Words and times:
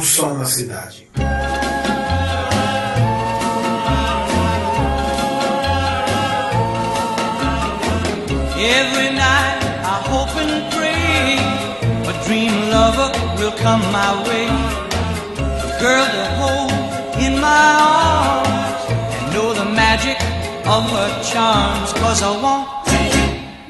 O 0.00 0.02
som 0.02 0.38
na 0.38 0.46
cidade. 0.46 1.04
Every 8.80 9.10
night 9.12 9.60
I 9.84 9.96
hope 10.08 10.32
and 10.40 10.72
pray 10.72 11.36
a 12.08 12.14
dream 12.24 12.54
lover 12.70 13.12
will 13.38 13.52
come 13.64 13.82
my 13.92 14.12
way. 14.26 14.48
A 15.68 15.70
girl 15.82 16.06
to 16.16 16.24
hold 16.40 16.72
in 17.20 17.38
my 17.38 17.66
arms 17.92 18.82
and 19.16 19.34
know 19.34 19.52
the 19.52 19.66
magic 19.66 20.16
of 20.64 20.82
her 20.96 21.10
charms. 21.30 21.92
Cause 22.00 22.22
I 22.22 22.32
want 22.40 22.66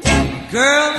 a 0.06 0.52
girl 0.52 0.94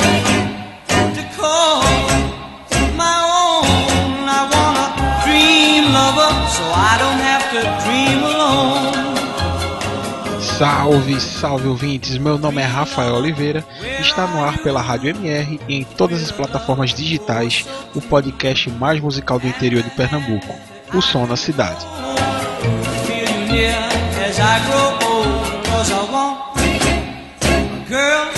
Salve, 10.40 11.20
salve 11.20 11.68
ouvintes! 11.68 12.18
Meu 12.18 12.38
nome 12.38 12.62
é 12.62 12.66
Rafael 12.66 13.16
Oliveira, 13.16 13.66
está 14.00 14.28
no 14.28 14.44
ar 14.44 14.58
pela 14.60 14.82
Rádio 14.82 15.10
MR 15.10 15.60
e 15.68 15.76
em 15.76 15.84
todas 15.84 16.22
as 16.22 16.32
plataformas 16.32 16.94
digitais 16.94 17.66
o 17.96 18.02
podcast 18.02 18.70
mais 18.70 19.00
musical 19.00 19.40
do 19.40 19.48
interior 19.48 19.84
de 19.84 19.90
Pernambuco, 19.92 20.54
O 20.94 21.02
Som 21.02 21.26
na 21.26 21.36
Cidade. 21.36 21.86
feel 27.92 28.31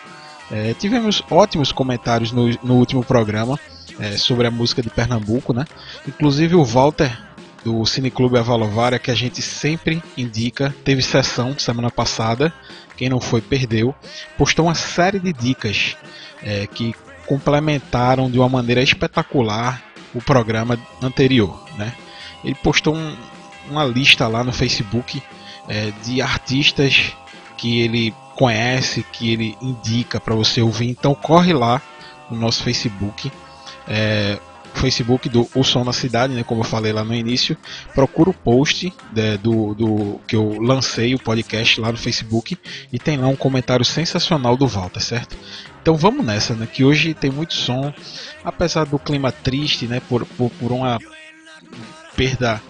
É, 0.51 0.75
tivemos 0.75 1.23
ótimos 1.31 1.71
comentários 1.73 2.33
no, 2.33 2.49
no 2.63 2.75
último 2.75 3.05
programa 3.05 3.59
é, 3.99 4.17
sobre 4.17 4.47
a 4.47 4.51
música 4.51 4.83
de 4.83 4.91
Pernambuco, 4.91 5.53
né? 5.53 5.65
Inclusive 6.07 6.55
o 6.57 6.65
Walter 6.65 7.17
do 7.65 7.85
Cineclube 7.87 8.39
Avalovária, 8.39 8.99
que 8.99 9.11
a 9.11 9.15
gente 9.15 9.43
sempre 9.43 10.03
indica, 10.17 10.75
teve 10.85 11.03
sessão 11.03 11.57
semana 11.59 11.91
passada, 11.91 12.53
quem 12.97 13.09
não 13.09 13.21
foi 13.21 13.41
perdeu, 13.41 13.95
postou 14.37 14.67
uma 14.67 14.75
série 14.75 15.21
de 15.21 15.33
dicas 15.33 15.97
é, 16.43 16.67
que 16.67 16.95
complementaram 17.27 18.31
de 18.31 18.39
uma 18.39 18.49
maneira 18.49 18.83
espetacular 18.83 19.83
o 20.15 20.21
programa 20.21 20.79
anterior, 21.03 21.65
né? 21.79 21.93
Ele 22.43 22.55
postou 22.57 22.97
um- 22.97 23.17
uma 23.71 23.85
lista 23.85 24.27
lá 24.27 24.43
no 24.43 24.53
Facebook 24.53 25.23
é, 25.69 25.93
de 26.03 26.21
artistas 26.21 27.13
que 27.61 27.83
ele 27.83 28.15
conhece, 28.37 29.03
que 29.13 29.31
ele 29.31 29.55
indica 29.61 30.19
para 30.19 30.35
você 30.35 30.63
ouvir. 30.63 30.89
Então 30.89 31.15
corre 31.15 31.53
lá 31.53 31.83
no 32.31 32.39
nosso 32.39 32.63
Facebook, 32.63 33.31
é, 33.87 34.39
Facebook 34.73 35.29
do 35.29 35.47
O 35.55 35.63
Som 35.63 35.85
na 35.85 35.93
Cidade, 35.93 36.33
né, 36.33 36.43
como 36.43 36.63
eu 36.63 36.65
falei 36.65 36.91
lá 36.91 37.05
no 37.05 37.15
início. 37.15 37.55
Procura 37.95 38.31
o 38.31 38.35
post 38.35 38.91
né, 39.15 39.37
do, 39.37 39.75
do 39.75 40.21
que 40.27 40.35
eu 40.35 40.59
lancei 40.59 41.15
o 41.15 41.19
podcast 41.19 41.79
lá 41.79 41.93
no 41.93 41.99
Facebook 41.99 42.57
e 42.91 42.99
tem 42.99 43.19
lá 43.19 43.27
um 43.27 43.37
comentário 43.37 43.85
sensacional 43.85 44.57
do 44.57 44.67
Walter, 44.67 45.01
certo? 45.01 45.37
Então 45.83 45.97
vamos 45.97 46.25
nessa, 46.25 46.55
né? 46.55 46.67
Que 46.67 46.83
hoje 46.83 47.13
tem 47.13 47.31
muito 47.31 47.53
som, 47.53 47.93
apesar 48.43 48.87
do 48.87 48.99
clima 48.99 49.31
triste, 49.31 49.87
né? 49.87 50.01
Por, 50.09 50.25
por, 50.25 50.51
por 50.53 50.73
uma 50.73 50.99
perda 52.17 52.63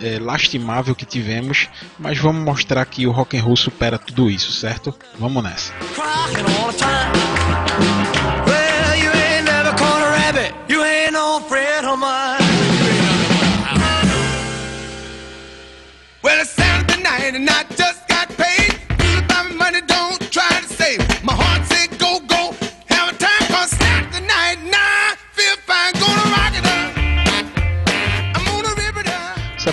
é, 0.00 0.18
lastimável 0.18 0.94
que 0.94 1.04
tivemos, 1.04 1.68
mas 1.98 2.18
vamos 2.18 2.44
mostrar 2.44 2.84
que 2.86 3.06
o 3.06 3.10
rock 3.10 3.36
and 3.36 3.42
roll 3.42 3.56
supera 3.56 3.98
tudo 3.98 4.30
isso, 4.30 4.52
certo? 4.52 4.94
Vamos 5.18 5.42
nessa. 5.42 5.72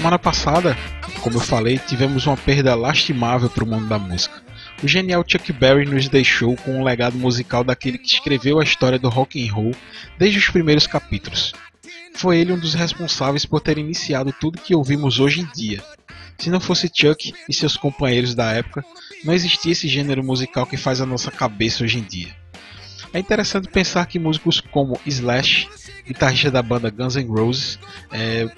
Semana 0.07 0.19
passada, 0.19 0.77
como 1.21 1.36
eu 1.36 1.42
falei, 1.42 1.77
tivemos 1.77 2.25
uma 2.27 2.38
perda 2.38 2.74
lastimável 2.75 3.50
para 3.50 3.65
o 3.65 3.68
mundo 3.68 3.89
da 3.89 4.00
música. 4.00 4.42
O 4.81 4.88
genial 4.88 5.21
Chuck 5.27 5.51
Berry 5.51 5.86
nos 5.86 6.07
deixou 6.07 6.56
com 6.56 6.80
um 6.80 6.83
legado 6.86 7.18
musical 7.18 7.62
daquele 7.62 7.98
que 7.98 8.07
escreveu 8.07 8.57
a 8.57 8.63
história 8.63 8.98
do 8.98 9.09
rock 9.09 9.45
and 9.45 9.51
roll 9.51 9.75
desde 10.18 10.39
os 10.39 10.50
primeiros 10.50 10.88
capítulos. 10.88 11.51
Foi 12.15 12.39
ele 12.39 12.54
um 12.54 12.57
dos 12.57 12.74
responsáveis 12.74 13.45
por 13.45 13.59
ter 13.59 13.77
iniciado 13.77 14.31
tudo 14.31 14.62
que 14.62 14.74
ouvimos 14.74 15.19
hoje 15.19 15.42
em 15.42 15.48
dia. 15.54 15.83
Se 16.38 16.50
não 16.50 16.62
fosse 16.62 16.89
Chuck 16.89 17.33
e 17.50 17.53
seus 17.53 17.75
companheiros 17.75 18.33
da 18.33 18.50
época, 18.53 18.86
não 19.25 19.33
existia 19.33 19.74
esse 19.74 19.89
gênero 19.89 20.24
musical 20.24 20.65
que 20.65 20.77
faz 20.77 21.01
a 21.01 21.06
nossa 21.06 21.31
cabeça 21.31 21.83
hoje 21.83 22.00
em 22.00 22.03
dia. 22.03 22.33
É 23.13 23.19
interessante 23.19 23.68
pensar 23.68 24.06
que 24.06 24.19
músicos 24.19 24.62
como 24.62 25.01
Slash, 25.06 25.68
guitarrista 26.06 26.50
da 26.50 26.62
banda 26.62 26.89
Guns 26.89 27.18
N' 27.18 27.27
Roses, 27.27 27.77
é, 28.10 28.50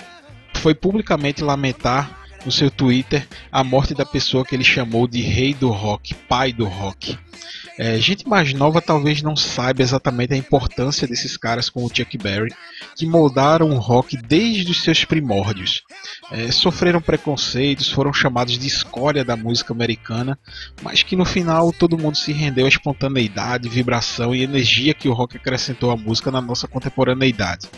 foi 0.60 0.76
publicamente 0.76 1.44
lamentar 1.44 2.20
no 2.46 2.52
seu 2.52 2.70
Twitter 2.70 3.28
a 3.52 3.64
morte 3.64 3.94
da 3.94 4.06
pessoa 4.06 4.46
que 4.46 4.56
ele 4.56 4.64
chamou 4.64 5.08
de 5.08 5.22
rei 5.22 5.54
do 5.54 5.70
rock, 5.70 6.14
pai 6.14 6.54
do 6.54 6.66
rock. 6.66 7.18
É, 7.78 7.98
gente 7.98 8.28
mais 8.28 8.54
nova 8.54 8.82
talvez 8.82 9.22
não 9.22 9.36
saiba 9.36 9.82
exatamente 9.82 10.34
a 10.34 10.38
importância 10.38 11.08
desses 11.08 11.38
caras 11.38 11.70
como 11.70 11.86
o 11.86 11.90
Chuck 11.90 12.18
Berry, 12.18 12.54
que 12.96 13.06
moldaram 13.06 13.70
o 13.70 13.80
rock 13.80 14.18
desde 14.18 14.72
os 14.72 14.84
seus 14.84 15.06
primórdios. 15.06 15.84
É, 16.32 16.52
sofreram 16.52 17.02
preconceitos, 17.02 17.90
foram 17.90 18.12
chamados 18.12 18.58
de 18.58 18.68
escória 18.68 19.24
da 19.24 19.36
música 19.36 19.74
americana, 19.74 20.38
mas 20.82 21.04
que 21.04 21.16
no 21.16 21.26
final 21.26 21.72
todo 21.72 21.98
mundo 21.98 22.18
se 22.18 22.34
rendeu 22.34 22.66
à 22.66 22.70
espontaneidade, 22.70 23.70
vibração 23.70 24.36
e 24.36 24.44
energia 24.44 24.94
que 24.94 25.08
o 25.08 25.14
rock 25.14 25.38
acrescentou 25.38 25.92
à 25.92 25.98
música 25.98 26.32
na 26.32 26.42
nossa 26.42 26.68
contemporaneidade. 26.68 27.70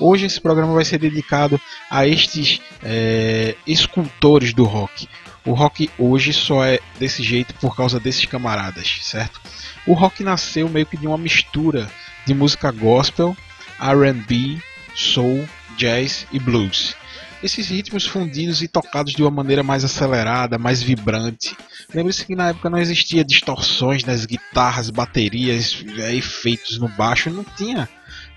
Hoje 0.00 0.26
esse 0.26 0.40
programa 0.40 0.74
vai 0.74 0.84
ser 0.84 0.98
dedicado 0.98 1.60
a 1.90 2.06
estes 2.06 2.60
é, 2.82 3.54
escultores 3.66 4.52
do 4.52 4.64
rock. 4.64 5.08
O 5.48 5.54
rock 5.54 5.88
hoje 5.98 6.30
só 6.30 6.62
é 6.62 6.78
desse 6.98 7.22
jeito 7.22 7.54
por 7.54 7.74
causa 7.74 7.98
desses 7.98 8.26
camaradas, 8.26 8.98
certo? 9.00 9.40
O 9.86 9.94
rock 9.94 10.22
nasceu 10.22 10.68
meio 10.68 10.84
que 10.84 10.98
de 10.98 11.06
uma 11.06 11.16
mistura 11.16 11.90
de 12.26 12.34
música 12.34 12.70
gospel, 12.70 13.34
R&B, 13.80 14.60
soul, 14.94 15.48
jazz 15.74 16.26
e 16.30 16.38
blues. 16.38 16.94
Esses 17.42 17.70
ritmos 17.70 18.04
fundidos 18.04 18.60
e 18.60 18.68
tocados 18.68 19.14
de 19.14 19.22
uma 19.22 19.30
maneira 19.30 19.62
mais 19.62 19.84
acelerada, 19.84 20.58
mais 20.58 20.82
vibrante. 20.82 21.56
Lembre-se 21.94 22.26
que 22.26 22.36
na 22.36 22.50
época 22.50 22.68
não 22.68 22.78
existia 22.78 23.24
distorções 23.24 24.04
nas 24.04 24.26
guitarras, 24.26 24.90
baterias, 24.90 25.82
efeitos 26.12 26.78
no 26.78 26.88
baixo, 26.88 27.30
não 27.30 27.42
tinha 27.56 27.88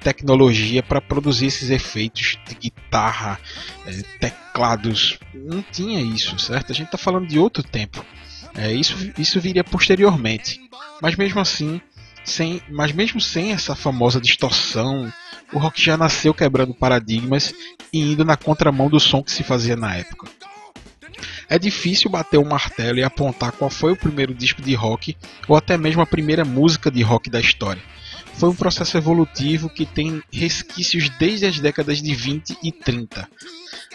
tecnologia 0.03 0.81
para 0.81 1.00
produzir 1.00 1.45
esses 1.48 1.69
efeitos 1.69 2.38
de 2.48 2.56
guitarra, 2.56 3.39
é, 3.86 3.92
teclados. 4.19 5.18
Não 5.33 5.63
tinha 5.71 6.01
isso, 6.01 6.38
certo? 6.39 6.71
A 6.71 6.75
gente 6.75 6.88
está 6.88 6.98
falando 6.98 7.27
de 7.27 7.39
outro 7.39 7.63
tempo. 7.63 8.03
É, 8.56 8.74
isso, 8.74 8.95
isso 9.18 9.39
viria 9.39 9.63
posteriormente. 9.63 10.59
Mas 11.01 11.15
mesmo 11.15 11.39
assim, 11.39 11.80
sem, 12.25 12.62
mas 12.69 12.92
mesmo 12.92 13.21
sem 13.21 13.51
essa 13.51 13.75
famosa 13.75 14.19
distorção, 14.19 15.12
o 15.53 15.59
rock 15.59 15.81
já 15.81 15.95
nasceu 15.95 16.33
quebrando 16.33 16.74
paradigmas 16.74 17.53
e 17.94 18.00
indo 18.00 18.25
na 18.25 18.36
contramão 18.36 18.89
do 18.89 19.00
som 19.00 19.24
que 19.24 19.31
se 19.31 19.44
fazia 19.44 19.75
na 19.75 19.95
época. 19.95 20.27
É 21.48 21.59
difícil 21.59 22.09
bater 22.09 22.38
o 22.38 22.42
um 22.42 22.50
martelo 22.50 22.98
e 22.98 23.03
apontar 23.03 23.51
qual 23.51 23.69
foi 23.69 23.92
o 23.92 23.98
primeiro 23.98 24.33
disco 24.33 24.62
de 24.62 24.74
rock 24.74 25.15
ou 25.48 25.56
até 25.56 25.77
mesmo 25.77 26.01
a 26.01 26.06
primeira 26.06 26.45
música 26.45 26.89
de 26.89 27.03
rock 27.03 27.30
da 27.30 27.39
história 27.39 27.81
foi 28.35 28.49
um 28.49 28.55
processo 28.55 28.97
evolutivo 28.97 29.69
que 29.69 29.85
tem 29.85 30.21
resquícios 30.31 31.09
desde 31.19 31.45
as 31.45 31.59
décadas 31.59 32.01
de 32.01 32.13
20 32.13 32.57
e 32.63 32.71
30. 32.71 33.27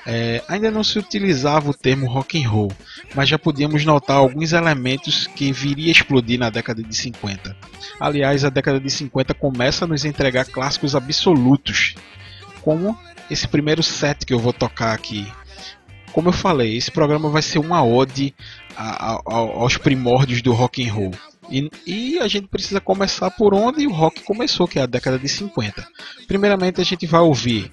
É, 0.08 0.40
ainda 0.48 0.70
não 0.70 0.84
se 0.84 1.00
utilizava 1.00 1.70
o 1.70 1.74
termo 1.74 2.06
rock 2.06 2.40
and 2.40 2.48
roll, 2.48 2.72
mas 3.12 3.28
já 3.28 3.36
podíamos 3.36 3.84
notar 3.84 4.18
alguns 4.18 4.52
elementos 4.52 5.26
que 5.26 5.50
viria 5.50 5.88
a 5.88 5.90
explodir 5.90 6.38
na 6.38 6.48
década 6.48 6.80
de 6.80 6.94
50. 6.94 7.56
Aliás, 7.98 8.44
a 8.44 8.50
década 8.50 8.78
de 8.78 8.88
50 8.88 9.34
começa 9.34 9.84
a 9.84 9.88
nos 9.88 10.04
entregar 10.04 10.44
clássicos 10.44 10.94
absolutos, 10.94 11.96
como 12.62 12.96
esse 13.28 13.48
primeiro 13.48 13.82
set 13.82 14.24
que 14.24 14.32
eu 14.32 14.38
vou 14.38 14.52
tocar 14.52 14.92
aqui. 14.92 15.26
Como 16.12 16.28
eu 16.28 16.32
falei, 16.32 16.76
esse 16.76 16.90
programa 16.90 17.28
vai 17.28 17.42
ser 17.42 17.58
uma 17.58 17.84
ode 17.84 18.32
a, 18.76 19.14
a, 19.14 19.22
aos 19.26 19.76
primórdios 19.76 20.40
do 20.40 20.52
rock 20.52 20.88
and 20.88 20.92
roll. 20.92 21.12
E, 21.50 21.70
e, 21.86 22.18
a 22.18 22.26
gente 22.26 22.48
precisa 22.48 22.80
começar 22.80 23.30
por 23.30 23.54
onde 23.54 23.86
o 23.86 23.92
rock 23.92 24.22
começou, 24.22 24.66
que 24.66 24.78
é 24.78 24.82
a 24.82 24.86
década 24.86 25.18
de 25.18 25.28
50. 25.28 25.86
Primeiramente 26.26 26.80
a 26.80 26.84
gente 26.84 27.06
vai 27.06 27.20
ouvir 27.20 27.70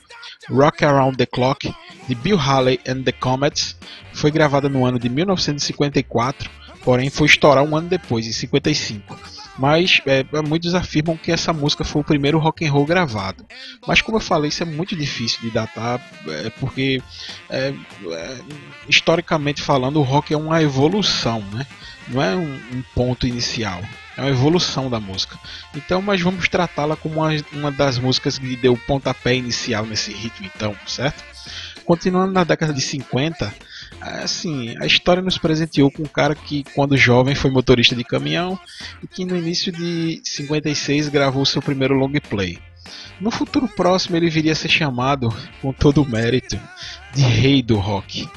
Rock 0.50 0.86
Around 0.86 1.18
the 1.18 1.26
Clock 1.26 1.74
de 2.08 2.16
Bill 2.16 2.38
Haley 2.38 2.80
and 2.88 3.04
the 3.04 3.12
Comets. 3.12 3.76
Foi 4.14 4.32
gravada 4.32 4.70
no 4.70 4.86
ano 4.86 5.00
de 5.00 5.10
1954, 5.10 6.50
porém 6.84 7.10
foi 7.10 7.28
estourar 7.28 7.64
um 7.64 7.76
ano 7.76 7.90
depois, 7.90 8.28
em 8.28 8.32
55. 8.32 9.18
Mas 9.58 10.02
é, 10.06 10.26
muitos 10.48 10.74
afirmam 10.74 11.16
que 11.16 11.32
essa 11.32 11.54
música 11.54 11.84
foi 11.84 12.02
o 12.02 12.06
primeiro 12.06 12.40
rock 12.40 12.66
and 12.66 12.72
roll 12.72 12.86
gravado. 12.86 13.46
Mas 13.88 14.02
como 14.02 14.18
eu 14.18 14.22
falei, 14.22 14.50
isso 14.50 14.64
é 14.64 14.66
muito 14.66 14.96
difícil 14.96 15.42
de 15.42 15.52
datar, 15.52 16.02
é, 16.28 16.50
porque 16.60 17.02
é, 17.50 17.74
é 18.12 18.38
historicamente 18.90 19.62
falando, 19.62 20.00
o 20.00 20.04
rock 20.04 20.34
é 20.34 20.38
uma 20.38 20.62
evolução, 20.62 21.42
né? 21.52 21.66
não 22.08 22.22
é 22.22 22.36
um, 22.36 22.56
um, 22.56 22.84
ponto 22.94 23.28
inicial, 23.28 23.82
é 24.18 24.22
uma 24.22 24.30
evolução 24.30 24.90
da 24.90 25.00
música. 25.00 25.38
Então, 25.76 26.02
mas 26.02 26.22
vamos 26.22 26.48
tratá-la 26.50 26.96
como 26.96 27.22
uma, 27.22 27.30
uma 27.54 27.72
das 27.72 27.98
músicas 27.98 28.38
que 28.38 28.56
deu 28.56 28.74
o 28.74 28.78
pontapé 28.78 29.36
inicial 29.36 29.86
nesse 29.86 30.12
ritmo, 30.12 30.50
então, 30.54 30.76
certo? 30.86 31.24
Continuando 31.86 32.32
na 32.34 32.44
década 32.44 32.74
de 32.74 32.82
50, 32.82 33.54
assim, 34.02 34.76
a 34.80 34.86
história 34.86 35.22
nos 35.22 35.38
presenteou 35.38 35.92
com 35.92 36.04
um 36.04 36.08
cara 36.08 36.36
que, 36.36 36.64
quando 36.76 36.98
jovem, 36.98 37.36
foi 37.36 37.52
motorista 37.52 37.96
de 37.96 38.04
caminhão 38.04 38.60
e 39.02 39.08
que 39.08 39.26
no 39.26 39.38
início 39.38 39.72
de 39.72 40.22
56 40.24 41.10
gravou 41.10 41.46
seu 41.46 41.62
primeiro 41.62 41.94
long 41.94 42.12
play. 42.30 42.60
No 43.20 43.32
futuro 43.32 43.68
próximo, 43.68 44.16
ele 44.16 44.30
viria 44.30 44.52
a 44.52 44.56
ser 44.56 44.70
chamado, 44.70 45.34
com 45.62 45.72
todo 45.72 46.02
o 46.02 46.10
mérito, 46.10 46.60
de 47.14 47.22
Rei 47.22 47.62
do 47.62 47.78
Rock. 47.78 48.28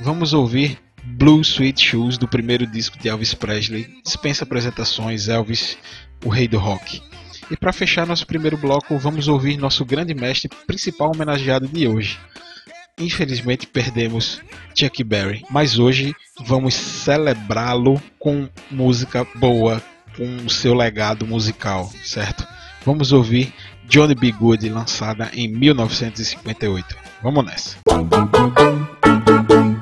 Vamos 0.00 0.32
ouvir 0.32 0.78
Blue 1.04 1.40
Sweet 1.40 1.80
Shoes 1.80 2.18
do 2.18 2.26
primeiro 2.26 2.66
disco 2.66 2.98
de 2.98 3.08
Elvis 3.08 3.34
Presley. 3.34 3.86
Dispensa 4.02 4.44
apresentações, 4.44 5.28
Elvis, 5.28 5.76
o 6.24 6.28
rei 6.28 6.48
do 6.48 6.58
rock. 6.58 7.02
E 7.50 7.56
para 7.56 7.72
fechar 7.72 8.06
nosso 8.06 8.26
primeiro 8.26 8.56
bloco, 8.56 8.98
vamos 8.98 9.28
ouvir 9.28 9.58
nosso 9.58 9.84
grande 9.84 10.14
mestre 10.14 10.50
principal 10.66 11.12
homenageado 11.12 11.68
de 11.68 11.86
hoje. 11.86 12.18
Infelizmente 12.98 13.66
perdemos 13.66 14.40
Chuck 14.74 15.02
Berry, 15.02 15.44
mas 15.50 15.78
hoje 15.78 16.14
vamos 16.46 16.74
celebrá-lo 16.74 18.00
com 18.18 18.48
música 18.70 19.26
boa, 19.34 19.82
com 20.16 20.36
o 20.46 20.50
seu 20.50 20.74
legado 20.74 21.26
musical, 21.26 21.90
certo? 22.04 22.46
Vamos 22.84 23.12
ouvir 23.12 23.52
Johnny 23.88 24.14
B. 24.14 24.30
Good, 24.30 24.68
lançada 24.68 25.28
em 25.34 25.48
1958. 25.48 26.96
Vamos 27.22 27.44
nessa. 27.44 27.76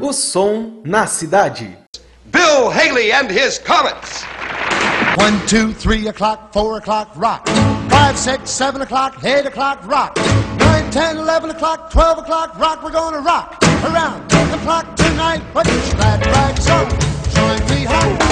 O 0.00 0.12
som 0.12 0.81
na 0.85 1.07
cidade. 1.07 1.76
Bill 2.26 2.71
Haley 2.71 3.12
and 3.12 3.31
his 3.31 3.59
Comets. 3.59 4.25
One, 5.19 5.38
two, 5.47 5.75
three 5.75 6.09
o'clock, 6.09 6.52
four 6.52 6.78
o'clock, 6.78 7.11
rock. 7.16 7.47
Five, 7.90 8.16
six, 8.16 8.50
seven 8.50 8.81
o'clock, 8.81 9.23
eight 9.23 9.47
o'clock, 9.47 9.87
rock. 9.87 10.14
Nine, 10.94 11.14
ten, 11.14 11.16
eleven 11.16 11.49
o'clock, 11.49 11.90
twelve 11.90 12.18
o'clock, 12.18 12.58
rock. 12.58 12.82
We're 12.82 12.90
gonna 12.90 13.20
rock 13.20 13.56
around 13.84 14.28
the 14.28 14.58
clock 14.58 14.94
tonight. 14.94 15.42
Put 15.54 15.66
your 15.66 15.94
glad 15.94 16.26
rags 16.26 16.68
on, 16.68 16.90
join 17.30 17.70
me 17.70 17.84
home. 17.84 18.31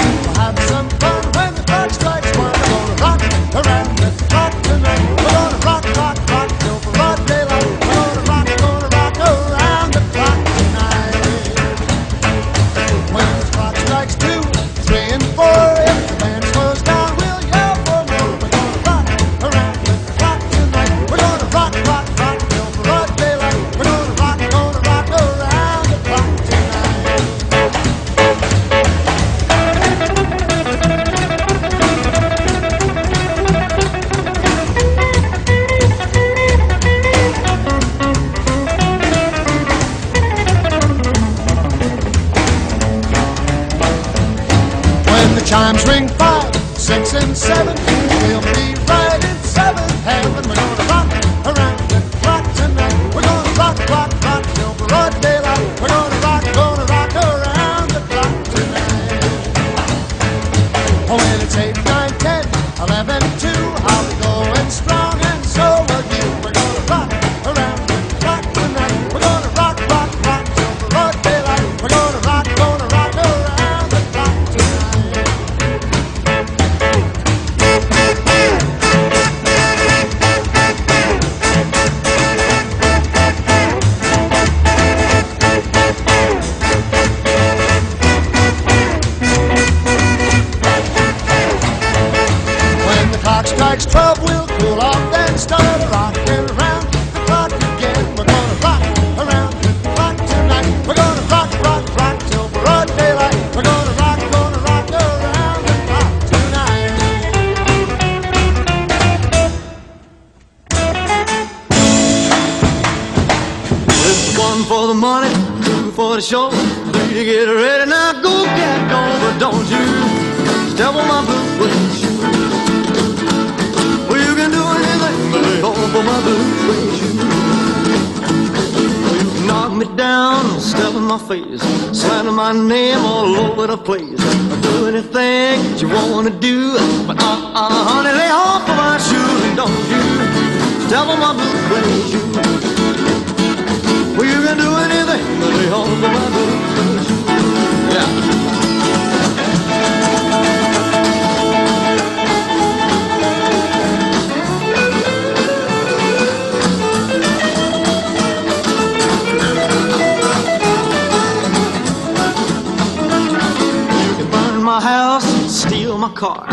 car. 166.21 166.45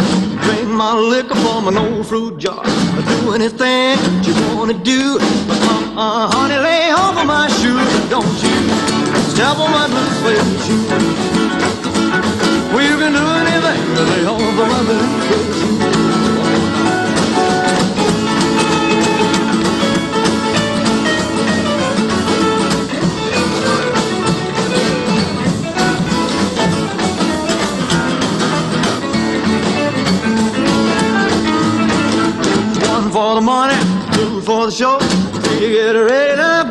Drink 0.44 0.66
my 0.66 0.94
liquor 0.94 1.34
from 1.34 1.68
an 1.68 1.76
old 1.76 2.06
fruit 2.06 2.38
jar. 2.38 2.64
Do 3.12 3.34
anything 3.34 3.98
you 4.25 4.34
wanna 4.56 4.72
do. 4.72 5.18
But 5.46 5.60
mama, 5.68 5.90
uh, 6.04 6.32
honey, 6.32 6.58
lay 6.68 6.84
over 7.04 7.25
my 7.34 7.48
shoes. 7.58 7.90
Don't 8.08 8.37
you 8.44 8.56
step 9.32 9.58
on 9.64 9.70
my 9.78 9.87
blue 9.92 10.10
suede 10.18 10.60
shoes. 10.64 10.88
Well, 12.72 12.84
you 12.90 12.96
can 13.02 13.12
do 13.20 13.25
anything, 13.42 13.82
lay 14.10 14.25
over 14.34 14.64
my 14.72 14.82
blue 14.88 15.08
suede 15.26 15.54
shoes. 15.58 16.07
for 33.18 33.34
the 33.34 33.40
money, 33.40 33.75
two 34.14 34.40
for 34.42 34.66
the 34.66 34.70
show, 34.70 34.96
three 35.00 35.58
to 35.58 35.68
get 35.72 35.90
ready 35.90 36.67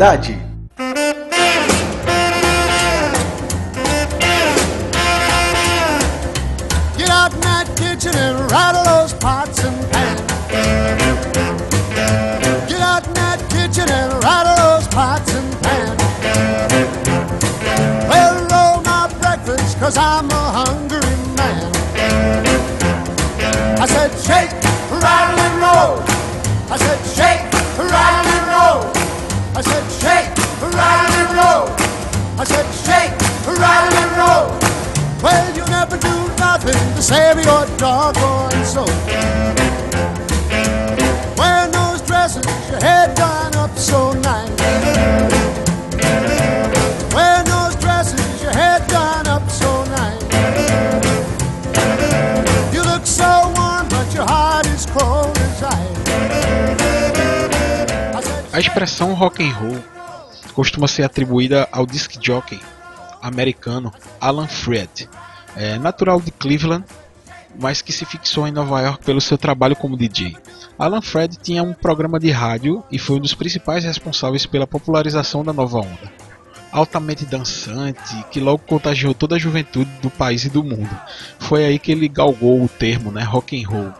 cidade. 0.00 0.49
Rock 59.20 59.42
and 59.42 59.52
roll 59.52 59.78
costuma 60.54 60.88
ser 60.88 61.02
atribuída 61.02 61.68
ao 61.70 61.84
disc 61.84 62.16
jockey 62.18 62.58
americano 63.20 63.92
Alan 64.18 64.48
Freed, 64.48 65.10
é, 65.54 65.78
natural 65.78 66.22
de 66.22 66.30
Cleveland, 66.30 66.86
mas 67.60 67.82
que 67.82 67.92
se 67.92 68.06
fixou 68.06 68.48
em 68.48 68.50
Nova 68.50 68.80
York 68.80 69.04
pelo 69.04 69.20
seu 69.20 69.36
trabalho 69.36 69.76
como 69.76 69.94
DJ. 69.94 70.38
Alan 70.78 71.02
Freed 71.02 71.36
tinha 71.36 71.62
um 71.62 71.74
programa 71.74 72.18
de 72.18 72.30
rádio 72.30 72.82
e 72.90 72.98
foi 72.98 73.16
um 73.16 73.20
dos 73.20 73.34
principais 73.34 73.84
responsáveis 73.84 74.46
pela 74.46 74.66
popularização 74.66 75.44
da 75.44 75.52
nova 75.52 75.80
onda. 75.80 76.12
Altamente 76.72 77.26
dançante, 77.26 78.24
que 78.30 78.40
logo 78.40 78.62
contagiou 78.66 79.12
toda 79.12 79.36
a 79.36 79.38
juventude 79.38 79.90
do 80.00 80.08
país 80.08 80.46
e 80.46 80.48
do 80.48 80.64
mundo. 80.64 80.98
Foi 81.38 81.66
aí 81.66 81.78
que 81.78 81.92
ele 81.92 82.08
galgou 82.08 82.64
o 82.64 82.70
termo 82.70 83.12
né, 83.12 83.22
rock 83.22 83.62
and 83.62 83.68
roll. 83.68 83.92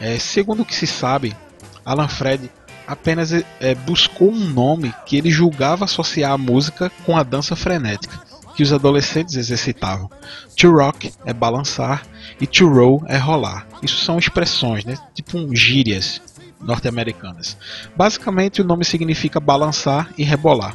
É, 0.00 0.18
segundo 0.18 0.62
o 0.62 0.64
que 0.64 0.74
se 0.74 0.86
sabe, 0.88 1.36
Alan 1.84 2.08
Freed 2.08 2.50
apenas 2.88 3.32
é, 3.32 3.74
buscou 3.74 4.32
um 4.32 4.48
nome 4.48 4.94
que 5.04 5.18
ele 5.18 5.30
julgava 5.30 5.84
associar 5.84 6.32
a 6.32 6.38
música 6.38 6.90
com 7.04 7.16
a 7.16 7.22
dança 7.22 7.54
frenética 7.54 8.18
que 8.56 8.62
os 8.64 8.72
adolescentes 8.72 9.36
exercitavam. 9.36 10.10
To 10.56 10.72
rock 10.72 11.12
é 11.24 11.32
balançar 11.32 12.02
e 12.40 12.46
to 12.46 12.66
roll 12.66 13.04
é 13.06 13.16
rolar. 13.16 13.68
Isso 13.82 14.04
são 14.04 14.18
expressões, 14.18 14.84
né? 14.84 14.96
tipo 15.14 15.38
um 15.38 15.54
gírias 15.54 16.20
norte-americanas. 16.60 17.56
Basicamente, 17.96 18.60
o 18.60 18.64
nome 18.64 18.84
significa 18.84 19.38
balançar 19.38 20.12
e 20.18 20.24
rebolar. 20.24 20.74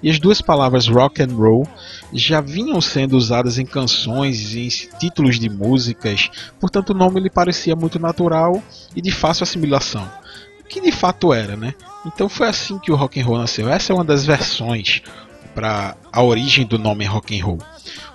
E 0.00 0.08
as 0.08 0.20
duas 0.20 0.40
palavras 0.40 0.86
rock 0.86 1.22
and 1.22 1.34
roll 1.34 1.66
já 2.12 2.40
vinham 2.40 2.80
sendo 2.80 3.16
usadas 3.16 3.58
em 3.58 3.66
canções 3.66 4.54
e 4.54 4.60
em 4.60 4.68
títulos 4.98 5.40
de 5.40 5.50
músicas, 5.50 6.30
portanto 6.60 6.90
o 6.90 6.94
nome 6.94 7.18
lhe 7.18 7.30
parecia 7.30 7.74
muito 7.74 7.98
natural 7.98 8.62
e 8.94 9.02
de 9.02 9.10
fácil 9.10 9.42
assimilação. 9.42 10.08
Que 10.68 10.80
de 10.80 10.92
fato 10.92 11.32
era, 11.32 11.56
né? 11.56 11.74
Então 12.06 12.28
foi 12.28 12.48
assim 12.48 12.78
que 12.78 12.92
o 12.92 12.96
rock 12.96 13.20
and 13.20 13.24
roll 13.24 13.38
nasceu. 13.38 13.68
Essa 13.68 13.92
é 13.92 13.94
uma 13.94 14.04
das 14.04 14.24
versões 14.24 15.02
para 15.54 15.96
a 16.12 16.22
origem 16.22 16.66
do 16.66 16.78
nome 16.78 17.04
rock 17.04 17.38
and 17.38 17.44
roll. 17.44 17.58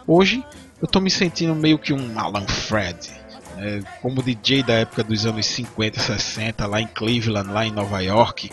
Hoje 0.06 0.44
eu 0.82 0.86
estou 0.86 1.02
me 1.02 1.10
sentindo 1.10 1.56
meio 1.56 1.78
que 1.78 1.94
um 1.94 2.20
Alan 2.20 2.48
Fred, 2.48 3.12
né? 3.56 3.82
como 4.02 4.24
DJ 4.24 4.64
da 4.64 4.74
época 4.74 5.04
dos 5.04 5.26
anos 5.26 5.46
50, 5.46 6.00
60, 6.00 6.66
lá 6.68 6.82
em 6.82 6.88
Cleveland, 6.88 7.52
lá 7.52 7.66
em 7.66 7.72
Nova 7.72 8.02
York. 8.02 8.52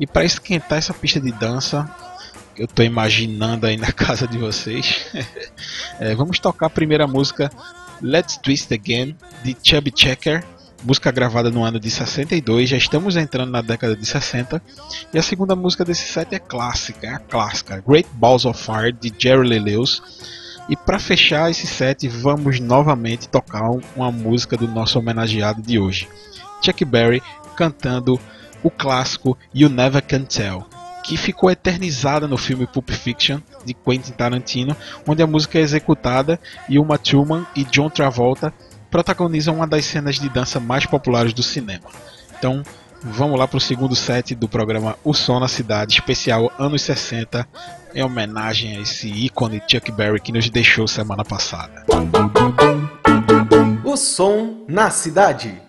E 0.00 0.06
para 0.06 0.24
esquentar 0.24 0.78
essa 0.78 0.94
pista 0.94 1.20
de 1.20 1.32
dança, 1.32 1.88
eu 2.56 2.64
estou 2.64 2.84
imaginando 2.84 3.66
aí 3.66 3.76
na 3.76 3.90
casa 3.92 4.26
de 4.26 4.38
vocês, 4.38 5.06
é, 6.00 6.14
vamos 6.14 6.38
tocar 6.38 6.66
a 6.66 6.70
primeira 6.70 7.06
música 7.06 7.50
Let's 8.00 8.36
Twist 8.38 8.72
Again 8.72 9.16
de 9.42 9.56
Chubby 9.62 9.92
Checker 9.94 10.44
música 10.86 11.10
gravada 11.10 11.50
no 11.50 11.64
ano 11.64 11.80
de 11.80 11.90
62, 11.90 12.68
já 12.68 12.76
estamos 12.76 13.16
entrando 13.16 13.50
na 13.50 13.60
década 13.60 13.96
de 13.96 14.06
60. 14.06 14.62
E 15.12 15.18
a 15.18 15.22
segunda 15.22 15.56
música 15.56 15.84
desse 15.84 16.06
set 16.06 16.32
é 16.32 16.38
clássica, 16.38 17.08
é 17.08 17.10
a 17.10 17.18
clássica, 17.18 17.82
Great 17.84 18.08
Balls 18.12 18.44
of 18.44 18.62
Fire 18.62 18.92
de 18.92 19.12
Jerry 19.18 19.48
Lee 19.48 19.58
Lewis. 19.58 20.00
E 20.68 20.76
para 20.76 21.00
fechar 21.00 21.50
esse 21.50 21.66
set, 21.66 22.06
vamos 22.06 22.60
novamente 22.60 23.28
tocar 23.28 23.68
uma 23.96 24.12
música 24.12 24.56
do 24.56 24.68
nosso 24.68 24.96
homenageado 24.96 25.60
de 25.60 25.76
hoje, 25.76 26.08
Chuck 26.62 26.84
Berry 26.84 27.20
cantando 27.56 28.20
o 28.62 28.70
clássico 28.70 29.36
You 29.52 29.68
Never 29.68 30.02
Can 30.02 30.22
Tell, 30.22 30.64
que 31.02 31.16
ficou 31.16 31.50
eternizada 31.50 32.28
no 32.28 32.38
filme 32.38 32.66
Pulp 32.66 32.90
Fiction 32.90 33.40
de 33.64 33.74
Quentin 33.74 34.12
Tarantino, 34.12 34.76
onde 35.06 35.20
a 35.20 35.26
música 35.26 35.58
é 35.58 35.62
executada 35.62 36.38
e 36.68 36.78
Uma 36.78 36.96
Thurman 36.96 37.44
e 37.56 37.64
John 37.64 37.90
Travolta 37.90 38.54
protagonizam 38.96 39.56
uma 39.56 39.66
das 39.66 39.84
cenas 39.84 40.18
de 40.18 40.26
dança 40.26 40.58
mais 40.58 40.86
populares 40.86 41.34
do 41.34 41.42
cinema. 41.42 41.84
Então, 42.38 42.62
vamos 43.02 43.38
lá 43.38 43.46
para 43.46 43.58
o 43.58 43.60
segundo 43.60 43.94
set 43.94 44.34
do 44.34 44.48
programa 44.48 44.96
O 45.04 45.12
Som 45.12 45.38
na 45.38 45.48
Cidade, 45.48 45.92
especial 45.92 46.50
anos 46.58 46.80
60, 46.80 47.46
em 47.94 48.02
homenagem 48.02 48.78
a 48.78 48.80
esse 48.80 49.06
ícone 49.06 49.62
Chuck 49.68 49.92
Berry 49.92 50.18
que 50.18 50.32
nos 50.32 50.48
deixou 50.48 50.88
semana 50.88 51.26
passada. 51.26 51.84
O 53.84 53.98
Som 53.98 54.64
na 54.66 54.88
Cidade. 54.88 55.65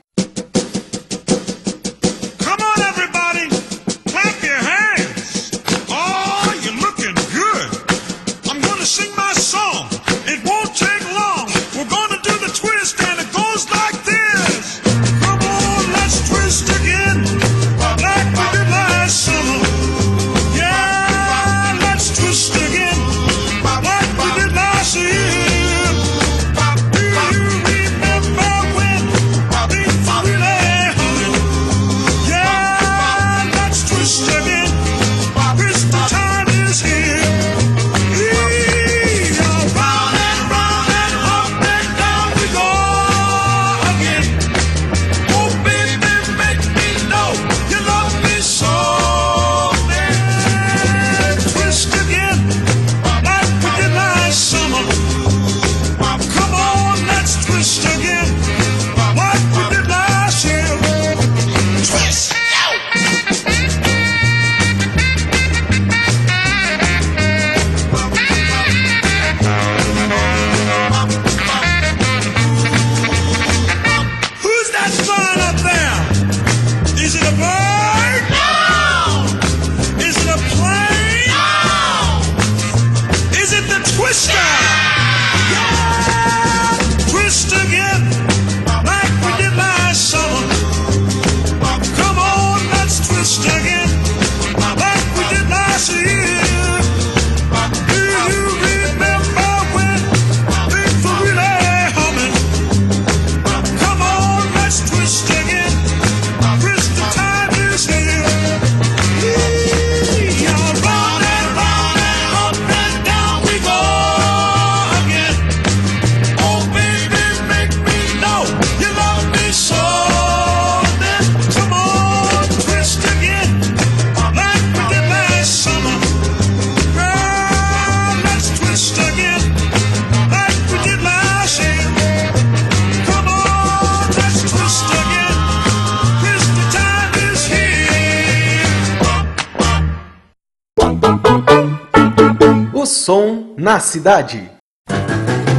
Som 143.08 143.56
na 143.58 143.80
Cidade. 143.80 144.50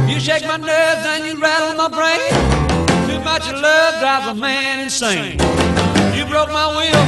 You 0.07 0.19
shake 0.19 0.45
my 0.45 0.57
nerves 0.57 1.03
and 1.03 1.25
you 1.25 1.33
rattle 1.41 1.73
my 1.73 1.89
brain. 1.89 2.29
Too 3.09 3.19
much 3.25 3.51
love 3.51 3.97
drives 3.99 4.27
a 4.27 4.35
man 4.35 4.81
insane. 4.81 5.39
You 6.13 6.25
broke 6.29 6.51
my 6.53 6.69
will, 6.77 7.05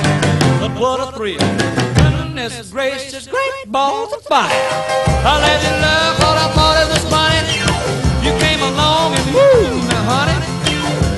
but 0.57 0.73
what 0.81 0.99
a 0.99 1.11
thrill. 1.15 1.37
Goodness 1.93 2.71
gracious, 2.71 3.27
great 3.27 3.65
balls 3.67 4.13
of 4.13 4.23
fire. 4.23 4.49
I 5.29 5.37
let 5.45 5.61
you 5.61 5.75
love 5.77 6.17
what 6.17 6.35
I 6.45 6.47
thought 6.57 6.77
it 6.81 6.89
was 6.89 7.05
funny. 7.13 7.61
You 8.25 8.33
came 8.41 8.61
along 8.65 9.13
and 9.13 9.27
woo, 9.35 9.77
now 9.93 10.09
honey, 10.09 10.37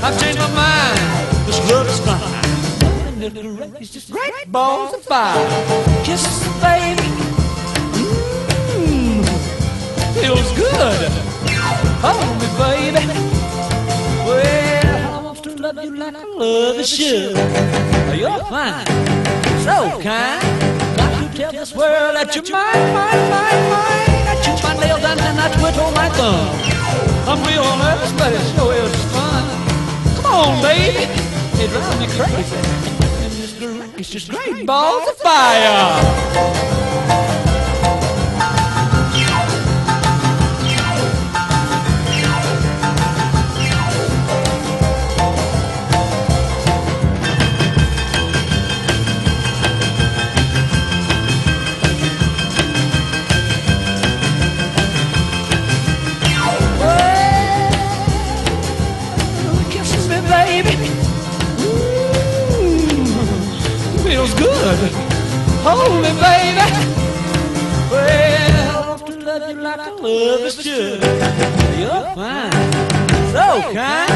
I've 0.04 0.20
changed 0.20 0.40
my 0.40 0.52
mind. 0.52 1.00
This 1.48 1.60
love 1.72 1.88
is 1.88 2.00
fine. 2.04 3.80
it's 3.80 3.90
just 3.90 4.12
great 4.12 4.52
balls 4.52 4.94
of 4.94 5.02
fire. 5.02 5.40
Kisses, 6.04 6.44
baby. 6.62 7.13
Feels 10.24 10.52
good. 10.54 11.12
Hold 12.00 12.36
me, 12.40 12.48
baby. 12.56 13.04
Well, 14.24 15.16
I 15.16 15.22
want 15.22 15.44
to 15.44 15.52
love 15.56 15.84
you 15.84 15.96
like 15.98 16.16
I 16.16 16.24
love 16.24 16.78
you 16.78 16.86
should. 16.86 17.36
You're 18.16 18.40
fine, 18.48 18.88
so 19.68 19.76
kind. 20.00 20.44
Got 20.96 21.12
to 21.20 21.38
tell 21.38 21.52
this 21.52 21.76
world 21.76 22.16
that 22.16 22.32
you're 22.36 22.48
mine, 22.56 22.88
mine, 22.96 23.24
mine, 23.36 23.64
mine. 23.74 24.24
I 24.32 24.36
chew 24.44 24.56
my 24.64 24.74
nails 24.80 25.04
and 25.04 25.20
then 25.20 25.38
I 25.46 25.48
twiddle 25.60 25.92
my 25.92 26.08
thumb. 26.18 26.48
I'm 27.28 27.40
real 27.50 27.68
nervous, 27.84 28.14
but 28.14 28.32
it 28.32 28.44
sure 28.56 28.74
is 28.80 28.96
fun. 29.12 29.44
Come 30.16 30.26
on, 30.26 30.62
baby. 30.64 31.04
It 31.62 31.70
drives 31.70 32.00
me 32.00 32.08
crazy. 32.16 32.62
And 33.24 34.00
it's 34.00 34.10
just 34.10 34.30
great 34.30 34.66
balls 34.66 35.06
of 35.10 35.18
fire. 35.18 36.73
Feels 64.28 64.40
good. 64.40 64.92
Hold 65.64 66.02
me, 66.02 66.12
baby. 66.22 66.68
Well, 67.92 68.72
I 68.72 68.90
want 68.90 69.06
to 69.08 69.26
love 69.26 69.50
you 69.50 69.62
like 69.62 69.80
I 69.80 69.90
love 69.90 70.42
you 70.42 70.52
should. 70.52 71.02
You're 71.80 72.06
fine, 72.16 72.52
so 73.32 73.46
kind. 73.74 74.12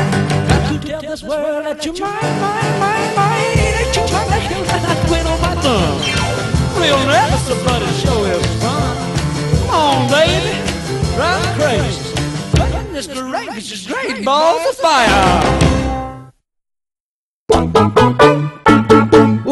Got 0.49 0.81
to 0.81 0.87
tell 0.87 1.01
this 1.01 1.23
world 1.23 1.65
that 1.65 1.85
you're 1.85 1.99
mine, 1.99 2.39
mine, 2.39 2.79
mine, 2.79 3.15
mine. 3.15 3.59
Ain't 3.59 3.95
you 3.95 4.07
trying 4.07 4.29
to 4.29 4.39
hear 4.47 4.63
that 4.65 4.83
I 4.87 5.07
quit 5.07 5.25
on 5.25 5.41
my 5.41 5.55
thumb? 5.61 5.97
Real 6.81 6.97
but 7.65 7.81
it 7.81 7.93
sure 8.01 8.27
is 8.31 8.45
fun. 8.61 8.95
Come 9.59 9.69
on, 9.69 10.09
baby, 10.09 10.55
drive 11.15 11.59
crazy. 11.59 12.03
It's 12.95 13.07
great, 13.07 13.49
it's 13.49 13.67
just 13.67 13.87
great 13.87 14.25
balls 14.25 14.67
of 14.69 14.75
fire. 14.75 15.76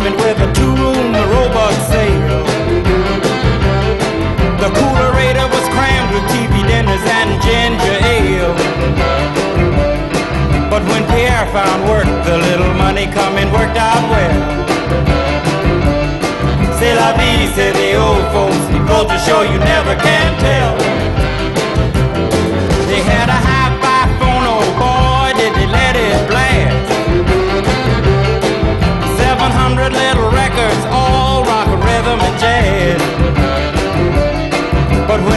Apartment 0.00 0.16
with 0.16 0.48
a 0.48 0.52
two-room 0.54 1.12
robot 1.30 1.74
sale. 1.88 2.44
The 4.56 4.70
coolerator 4.72 5.46
was 5.50 5.66
crammed 5.74 6.12
with 6.14 6.24
TV 6.32 6.66
dinners 6.66 7.04
and 7.04 7.30
ginger 7.42 7.96
ale. 8.04 8.54
But 10.70 10.82
when 10.84 11.04
Pierre 11.08 11.46
found 11.52 11.88
work, 11.88 12.06
the 12.24 12.38
little 12.38 12.72
money 12.74 13.06
coming 13.06 13.52
worked 13.52 13.76
out 13.76 14.02
well. 14.10 14.66
C'est 16.78 16.94
la 16.94 17.12
vie, 17.12 17.46
say 17.54 17.72
the 17.72 17.96
old 17.96 18.24
folks. 18.32 18.56
Goes 18.88 19.06
to 19.08 19.18
show 19.18 19.42
you 19.42 19.58
never 19.58 19.94
can 19.96 20.40
tell. 20.40 20.89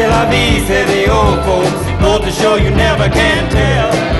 C'est 0.00 0.08
la 0.08 0.24
vie, 0.24 0.66
say 0.66 0.84
the 0.86 1.12
old 1.12 1.44
folks. 1.44 1.84
Goes 2.00 2.20
to 2.24 2.30
show 2.30 2.56
you 2.56 2.70
never 2.70 3.10
can 3.10 3.50
tell. 3.50 4.19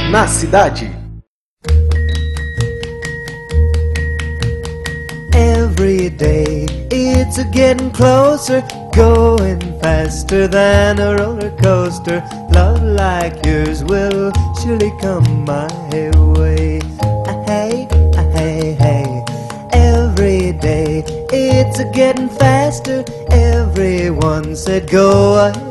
na 0.11 0.27
cidade. 0.27 0.91
Every 5.33 6.09
day 6.09 6.67
it's 6.91 7.41
getting 7.51 7.91
closer, 7.91 8.61
going 8.93 9.61
faster 9.79 10.47
than 10.49 10.99
a 10.99 11.15
roller 11.15 11.51
coaster. 11.63 12.21
Love 12.51 12.83
like 12.83 13.45
yours 13.45 13.83
will 13.85 14.33
surely 14.61 14.91
come 14.99 15.45
my 15.45 15.67
way. 16.35 16.81
Ah, 17.27 17.43
Hey, 17.47 17.87
ah, 18.17 18.27
hey, 18.35 18.73
hey. 18.73 19.25
Every 19.71 20.51
day 20.51 21.03
it's 21.31 21.81
getting 21.95 22.27
faster. 22.29 23.05
Everyone 23.29 24.55
said 24.57 24.89
go 24.91 25.47
ahead 25.47 25.70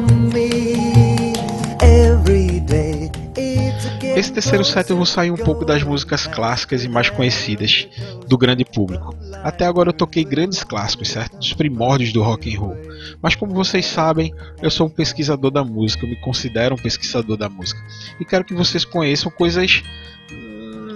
set 4.23 4.89
eu 4.89 4.95
vou 4.95 5.05
sair 5.05 5.31
um 5.31 5.37
pouco 5.37 5.65
das 5.65 5.83
músicas 5.83 6.27
clássicas 6.27 6.83
e 6.83 6.89
mais 6.89 7.09
conhecidas 7.09 7.87
do 8.27 8.37
grande 8.37 8.65
público. 8.65 9.15
Até 9.43 9.65
agora 9.65 9.89
eu 9.89 9.93
toquei 9.93 10.23
grandes 10.23 10.63
clássicos, 10.63 11.09
certo? 11.09 11.37
Dos 11.37 11.53
primórdios 11.53 12.11
do 12.11 12.21
rock 12.21 12.55
and 12.55 12.59
roll. 12.59 12.77
Mas 13.21 13.35
como 13.35 13.53
vocês 13.53 13.85
sabem, 13.85 14.33
eu 14.61 14.69
sou 14.69 14.87
um 14.87 14.89
pesquisador 14.89 15.51
da 15.51 15.63
música, 15.63 16.05
eu 16.05 16.09
me 16.09 16.15
considero 16.21 16.75
um 16.75 16.77
pesquisador 16.77 17.37
da 17.37 17.49
música. 17.49 17.81
E 18.19 18.25
quero 18.25 18.43
que 18.43 18.53
vocês 18.53 18.85
conheçam 18.85 19.31
coisas 19.31 19.83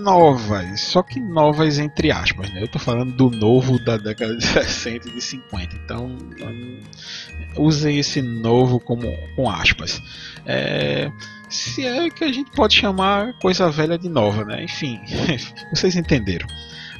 novas, 0.05 0.81
só 0.81 1.01
que 1.01 1.19
novas 1.19 1.79
entre 1.79 2.11
aspas, 2.11 2.47
né? 2.53 2.61
Eu 2.61 2.67
tô 2.67 2.77
falando 2.77 3.11
do 3.11 3.31
novo 3.31 3.83
da 3.83 3.97
década 3.97 4.37
de 4.37 4.45
60 4.45 5.09
e 5.09 5.13
de 5.13 5.21
50, 5.21 5.75
então 5.83 6.05
hum, 6.05 6.79
usem 7.57 7.97
esse 7.97 8.21
novo 8.21 8.79
como 8.79 9.11
com 9.35 9.49
aspas. 9.49 9.99
É, 10.45 11.11
se 11.49 11.85
é 11.87 12.07
que 12.11 12.23
a 12.23 12.31
gente 12.31 12.51
pode 12.51 12.75
chamar 12.75 13.33
coisa 13.39 13.67
velha 13.71 13.97
de 13.97 14.07
nova, 14.07 14.45
né? 14.45 14.63
Enfim, 14.63 15.01
vocês 15.73 15.95
entenderam. 15.95 16.47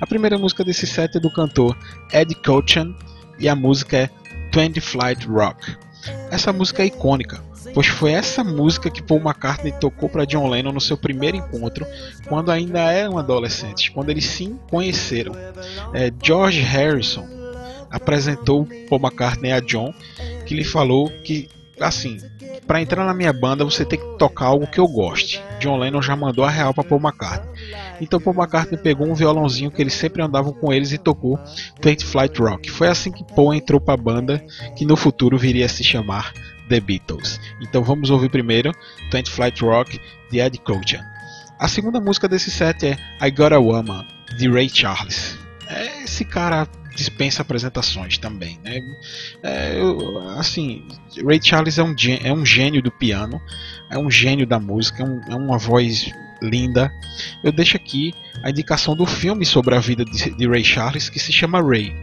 A 0.02 0.08
primeira 0.08 0.38
música 0.38 0.64
desse 0.64 0.88
set 0.88 1.16
é 1.16 1.20
do 1.20 1.32
cantor 1.32 1.78
Ed 2.12 2.34
Cochan 2.44 2.96
e 3.40 3.48
a 3.48 3.56
música 3.56 3.98
é 3.98 4.10
20 4.52 4.82
Flight 4.82 5.28
Rock. 5.28 5.78
Essa 6.32 6.52
música 6.52 6.82
é 6.82 6.88
icônica, 6.88 7.40
pois 7.76 7.88
foi 7.88 8.14
essa 8.14 8.42
música 8.42 8.90
que 8.90 9.04
Paul 9.04 9.20
McCartney 9.20 9.74
tocou 9.74 10.08
para 10.08 10.26
John 10.26 10.48
Lennon 10.48 10.72
no 10.72 10.80
seu 10.80 10.98
primeiro 10.98 11.36
encontro, 11.36 11.86
quando 12.26 12.50
ainda 12.50 12.80
eram 12.80 13.18
adolescentes, 13.18 13.90
quando 13.90 14.10
eles 14.10 14.26
se 14.26 14.56
conheceram. 14.70 15.34
É, 15.94 16.10
George 16.24 16.62
Harrison 16.62 17.28
apresentou 17.92 18.66
Paul 18.90 19.02
McCartney 19.02 19.52
a 19.52 19.60
John, 19.60 19.94
que 20.46 20.56
lhe 20.56 20.64
falou 20.64 21.10
que 21.22 21.50
assim, 21.78 22.18
para 22.66 22.82
entrar 22.82 23.06
na 23.06 23.14
minha 23.14 23.34
banda 23.34 23.66
você 23.66 23.84
tem 23.84 24.00
que 24.00 24.18
tocar 24.18 24.46
algo 24.46 24.66
que 24.68 24.80
eu 24.80 24.88
goste. 24.88 25.44
John 25.60 25.78
Lennon 25.78 26.02
já 26.02 26.16
mandou 26.16 26.46
a 26.46 26.50
real 26.50 26.74
para 26.74 26.86
Paul 26.86 27.02
McCartney. 27.02 27.54
Então 28.00 28.22
Paul 28.22 28.38
McCartney 28.38 28.80
pegou 28.80 29.06
um 29.06 29.14
violãozinho 29.14 29.70
que 29.70 29.82
eles 29.82 29.94
sempre 29.94 30.22
andavam 30.22 30.54
com 30.54 30.72
eles 30.72 30.94
e 30.94 30.98
tocou 30.98 31.38
Tate 31.82 32.06
Flight 32.06 32.40
Rock. 32.40 32.72
Foi 32.72 32.88
assim 32.88 33.12
que 33.12 33.26
Paul 33.36 33.54
entrou 33.54 33.82
para 33.82 33.96
a 33.96 33.98
banda, 33.98 34.42
que 34.78 34.86
no 34.86 34.96
futuro 34.96 35.38
viria 35.38 35.66
a 35.66 35.70
se 35.70 35.84
chamar 35.84 36.32
The 36.70 36.80
Beatles. 36.80 37.40
Então 37.62 37.84
vamos 37.84 38.10
ouvir 38.10 38.30
primeiro 38.30 38.72
Tate 39.12 39.30
Flight 39.30 39.62
Rock 39.64 40.00
de 40.32 40.40
Ed 40.40 40.58
Cochan. 40.60 41.04
A 41.60 41.68
segunda 41.68 42.02
música 42.02 42.28
desse 42.28 42.52
set 42.52 42.86
é 42.86 42.98
I 43.26 43.32
Got 43.32 43.54
a 43.54 43.60
Woman 43.60 44.06
de 44.38 44.50
Ray 44.50 44.70
Charles. 44.70 45.38
É, 45.68 46.04
esse 46.04 46.26
cara 46.26 46.68
dispensa 46.96 47.42
apresentações 47.42 48.18
também, 48.18 48.60
né? 48.64 48.82
É, 49.44 49.80
assim, 50.38 50.84
Ray 51.26 51.40
Charles 51.42 51.78
é 51.78 51.84
um, 51.84 51.96
é 52.24 52.34
um 52.34 52.46
gênio 52.46 52.82
do 52.82 52.92
piano, 52.92 53.42
é 53.90 53.98
um 53.98 54.10
gênio 54.10 54.48
da 54.48 54.60
música, 54.60 55.04
é, 55.04 55.06
um, 55.06 55.22
é 55.30 55.36
uma 55.36 55.58
voz 55.58 56.12
linda. 56.42 56.92
Eu 57.44 57.52
deixo 57.52 57.78
aqui 57.78 58.14
a 58.44 58.50
indicação 58.50 58.96
do 58.96 59.06
filme 59.06 59.46
sobre 59.46 59.76
a 59.76 59.80
vida 59.80 60.06
de, 60.06 60.36
de 60.36 60.48
Ray 60.48 60.64
Charles 60.64 61.10
que 61.10 61.20
se 61.20 61.32
chama 61.32 61.62
Ray. 61.62 61.96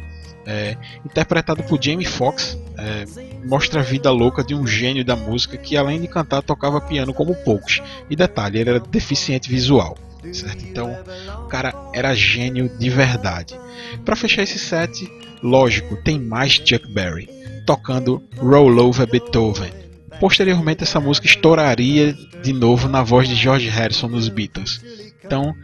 É, 0.44 0.76
interpretado 1.04 1.62
por 1.62 1.82
Jamie 1.82 2.04
Foxx, 2.04 2.58
é, 2.76 3.04
mostra 3.46 3.80
a 3.80 3.82
vida 3.82 4.10
louca 4.10 4.42
de 4.42 4.54
um 4.54 4.66
gênio 4.66 5.04
da 5.04 5.14
música 5.14 5.56
que, 5.56 5.76
além 5.76 6.00
de 6.00 6.08
cantar, 6.08 6.42
tocava 6.42 6.80
piano 6.80 7.14
como 7.14 7.34
poucos. 7.34 7.80
E 8.10 8.16
detalhe, 8.16 8.58
ele 8.58 8.70
era 8.70 8.80
deficiente 8.80 9.48
visual. 9.48 9.96
Certo? 10.32 10.64
Então, 10.64 10.96
o 11.44 11.48
cara 11.48 11.74
era 11.92 12.14
gênio 12.14 12.68
de 12.78 12.90
verdade. 12.90 13.58
Para 14.04 14.16
fechar 14.16 14.42
esse 14.42 14.58
set, 14.58 15.10
lógico, 15.42 15.96
tem 15.96 16.18
mais 16.18 16.52
Chuck 16.52 16.86
Berry 16.92 17.28
tocando 17.66 18.22
Roll 18.38 18.78
Over 18.78 19.08
Beethoven. 19.08 19.72
Posteriormente, 20.20 20.82
essa 20.82 21.00
música 21.00 21.26
estouraria 21.26 22.14
de 22.42 22.52
novo 22.52 22.88
na 22.88 23.02
voz 23.02 23.28
de 23.28 23.34
George 23.34 23.68
Harrison 23.68 24.08
nos 24.08 24.28
Beatles. 24.28 24.80
Então, 25.24 25.54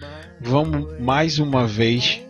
vamos 0.41 0.99
mais 1.01 1.39
uma 1.39 1.67
vez 1.67 2.21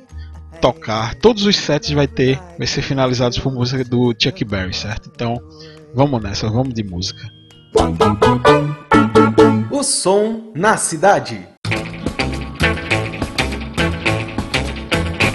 tocar. 0.60 1.14
Todos 1.16 1.46
os 1.46 1.56
sets 1.56 1.90
vai 1.90 2.06
ter, 2.06 2.38
vai 2.58 2.66
ser 2.66 2.82
finalizados 2.82 3.38
por 3.38 3.52
música 3.52 3.84
do 3.84 4.14
Chuck 4.18 4.44
Berry, 4.44 4.74
certo? 4.74 5.10
Então, 5.14 5.36
vamos 5.94 6.22
nessa, 6.22 6.48
vamos 6.48 6.74
de 6.74 6.82
música. 6.82 7.20
O 9.70 9.82
som 9.82 10.52
na 10.54 10.76
cidade. 10.76 11.46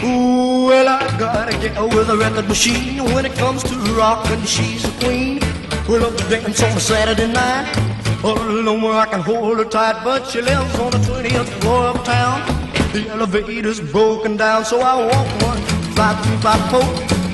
Ooh, 0.03 0.67
well, 0.67 0.88
I 0.89 0.99
gotta 1.17 1.53
get 1.62 1.79
with 1.79 2.09
a 2.09 2.15
record 2.17 2.47
machine. 2.49 3.01
When 3.13 3.25
it 3.25 3.33
comes 3.38 3.63
to 3.63 3.75
rockin', 3.95 4.45
she's 4.45 4.83
a 4.83 4.91
queen. 5.03 5.39
We 5.88 5.99
love 5.99 6.15
to 6.17 6.23
dance 6.29 6.62
on 6.63 6.75
a 6.75 6.79
Saturday 6.79 7.27
night. 7.27 7.67
All 8.23 8.38
alone 8.38 8.81
where 8.81 8.93
I 8.93 9.05
can 9.05 9.21
hold 9.21 9.57
her 9.57 9.65
tight, 9.65 10.03
but 10.03 10.27
she 10.27 10.41
lives 10.41 10.77
on 10.79 10.91
the 10.91 10.97
20th 10.97 11.47
floor 11.62 11.88
of 11.88 12.03
town. 12.03 12.62
The 12.93 13.10
elevator's 13.10 13.79
broken 13.79 14.38
down, 14.38 14.63
so 14.65 14.79
I 14.82 14.93
walk 14.93 15.41
one, 15.41 15.58
flight, 15.95 16.15
three, 16.23 16.38
four, 16.69 16.86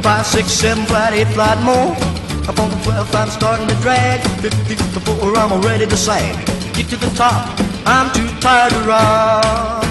five, 0.02 0.26
six, 0.26 0.48
seven, 0.54 0.86
eight, 1.13 1.28
flight 1.28 1.60
more. 1.60 1.91
Up 2.48 2.58
on 2.58 2.69
the 2.69 2.78
12th, 2.78 3.13
I'm 3.13 3.30
starting 3.30 3.67
to 3.67 3.76
drag. 3.82 4.22
Fifty 4.39 4.76
15th 4.76 4.93
before 4.93 5.36
I'm 5.36 5.62
ready 5.62 5.86
to 5.86 5.98
sag. 5.98 6.34
Get 6.76 6.88
to 6.91 6.95
the 6.95 7.12
top, 7.13 7.60
I'm 7.86 8.10
too 8.13 8.26
tired 8.39 8.72
to 8.72 8.80
rock. 8.88 9.84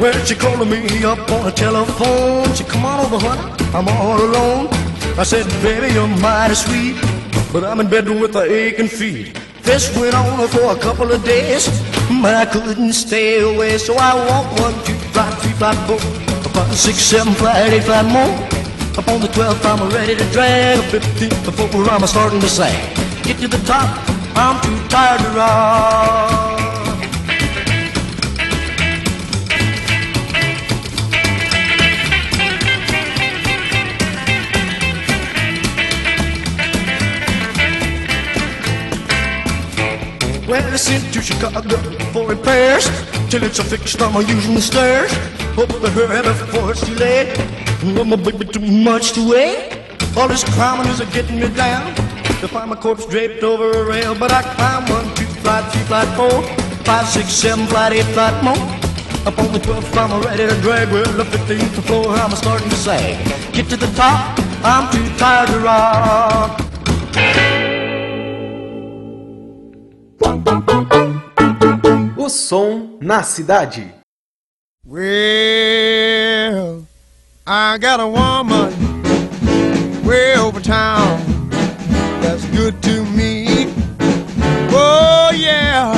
Well, 0.00 0.24
she 0.24 0.34
calling 0.34 0.68
me 0.68 1.04
up 1.04 1.30
on 1.30 1.44
the 1.44 1.52
telephone. 1.52 2.52
She 2.56 2.64
come 2.64 2.84
on 2.84 2.98
over, 3.06 3.24
honey, 3.24 3.46
I'm 3.76 3.86
all 3.86 4.20
alone. 4.20 4.66
I 5.16 5.22
said, 5.22 5.46
baby, 5.62 5.94
you're 5.94 6.08
mighty 6.18 6.56
sweet, 6.56 6.96
but 7.52 7.62
I'm 7.62 7.78
in 7.78 7.88
bed 7.88 8.08
with 8.08 8.34
a 8.34 8.42
aching 8.42 8.88
feet. 8.88 9.43
This 9.64 9.96
went 9.96 10.14
on 10.14 10.46
for 10.48 10.72
a 10.72 10.78
couple 10.78 11.10
of 11.10 11.24
days, 11.24 11.66
but 12.22 12.34
I 12.34 12.44
couldn't 12.44 12.92
stay 12.92 13.40
away. 13.40 13.78
So 13.78 13.94
I 13.96 14.14
walked 14.14 14.60
one, 14.60 14.74
two, 14.84 14.94
flight, 15.12 15.34
three, 15.40 15.52
flight, 15.52 15.78
four, 15.88 15.98
five, 16.52 16.76
six, 16.76 16.98
seven, 16.98 17.32
flight, 17.34 17.72
eight, 17.72 17.84
flight 17.84 18.04
more. 18.04 18.34
Up 18.98 19.08
on 19.08 19.20
the 19.20 19.28
12th, 19.28 19.64
I'm 19.64 19.88
ready 19.88 20.14
to 20.14 20.24
drag. 20.32 20.78
15th, 20.92 21.44
before 21.46 21.90
I'm 21.90 22.06
starting 22.06 22.40
to 22.40 22.48
sag. 22.48 22.76
Get 23.24 23.38
to 23.38 23.48
the 23.48 23.58
top, 23.66 23.88
I'm 24.36 24.60
too 24.62 24.88
tired 24.88 25.20
to 25.22 25.30
rock. 25.30 26.43
Well, 40.46 40.62
I 40.62 40.76
sent 40.76 41.12
to 41.14 41.22
Chicago 41.22 41.76
for 42.12 42.28
repairs 42.28 42.84
till 43.30 43.42
it's 43.44 43.58
a 43.58 43.64
fixed. 43.64 44.00
I'm 44.02 44.14
using 44.28 44.54
the 44.54 44.60
stairs. 44.60 45.10
Hope 45.56 45.70
to 45.70 45.88
hurry 45.88 46.20
before 46.22 46.70
it's 46.72 46.86
too 46.86 46.94
late. 46.96 47.32
No, 47.82 48.04
my 48.04 48.16
baby, 48.16 48.44
too 48.44 48.60
much 48.60 49.12
to 49.12 49.26
wait. 49.26 49.80
All 50.16 50.28
this 50.28 50.44
climbing 50.44 50.90
is 50.92 51.00
a 51.00 51.06
getting 51.06 51.40
me 51.40 51.48
down. 51.48 51.94
To 52.40 52.48
find 52.48 52.68
my 52.68 52.76
corpse 52.76 53.06
draped 53.06 53.42
over 53.42 53.70
a 53.70 53.84
rail, 53.84 54.14
but 54.14 54.32
I 54.32 54.42
climb 54.42 54.84
one, 54.90 55.14
two, 55.14 55.24
flight, 55.40 55.64
three, 55.72 55.82
flight, 55.84 56.08
four, 56.14 56.42
five, 56.84 57.08
six, 57.08 57.28
seven, 57.28 57.66
flight, 57.66 57.94
eight, 57.94 58.06
flight 58.12 58.36
more. 58.44 58.60
Up 59.24 59.38
on 59.38 59.50
the 59.50 59.60
12th, 59.60 59.96
I'm 59.96 60.22
ready 60.22 60.46
to 60.46 60.60
drag. 60.60 60.92
Well, 60.92 61.10
the 61.16 61.24
15th 61.24 61.82
floor, 61.86 62.08
I'm 62.08 62.36
starting 62.36 62.68
to 62.68 62.76
sag. 62.76 63.16
Get 63.54 63.70
to 63.70 63.78
the 63.78 63.90
top, 63.96 64.38
I'm 64.62 64.92
too 64.92 65.08
tired 65.16 65.48
to 65.48 65.60
rock. 65.60 67.53
O 72.24 72.28
som 72.30 72.96
na 73.02 73.22
cidade. 73.22 73.92
Well, 74.82 76.86
I 77.46 77.76
got 77.76 78.00
a 78.00 78.08
woman 78.08 78.72
way 80.06 80.34
over 80.38 80.58
town 80.58 81.20
that's 82.22 82.46
good 82.46 82.82
to 82.84 83.04
me. 83.04 83.66
Oh, 84.72 85.32
yeah. 85.34 85.93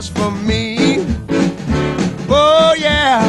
just 0.00 0.16
for 0.16 0.30
me. 0.30 1.04
Oh, 2.28 2.72
yeah. 2.78 3.20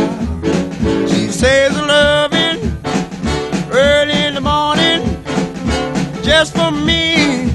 She 1.08 1.28
says 1.30 1.76
loving 1.76 2.60
early 3.72 4.26
in 4.26 4.36
the 4.36 4.42
morning 4.42 5.02
just 6.22 6.54
for 6.56 6.70
me. 6.70 7.50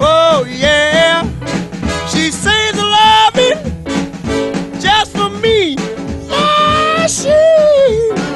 Oh, 0.00 0.44
yeah. 0.48 1.22
She 2.08 2.32
says 2.32 2.74
loving 2.74 3.60
just 4.80 5.12
for 5.12 5.30
me. 5.30 5.76
Yeah, 6.26 7.06
she 7.06 7.38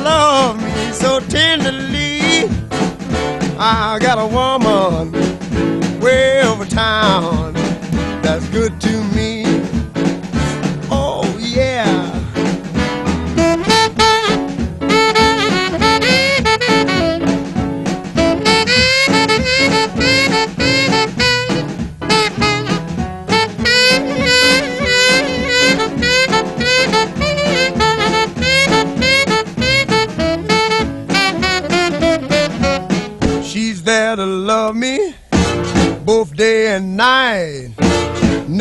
loves 0.05 0.63
me 0.63 0.93
so 0.93 1.19
tenderly. 1.19 2.49
I 3.59 3.99
got 4.01 4.17
a 4.21 4.29
woman 4.29 5.11
way 5.99 6.43
over 6.45 6.67
town 6.67 7.55
that's 8.23 8.49
good 8.51 8.81
to 8.81 9.05
me. 9.15 9.36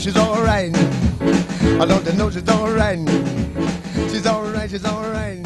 she's 0.00 0.16
alright? 0.16 0.74
I 0.74 1.84
don't 1.84 2.04
you 2.06 2.12
know 2.14 2.30
she's 2.30 2.48
alright? 2.48 2.98
She's 4.10 4.26
she's. 4.86 5.44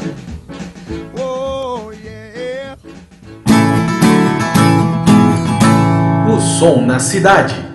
Oh. 1.17 1.91
O 6.27 6.39
som 6.39 6.87
na 6.87 6.99
cidade. 6.99 7.74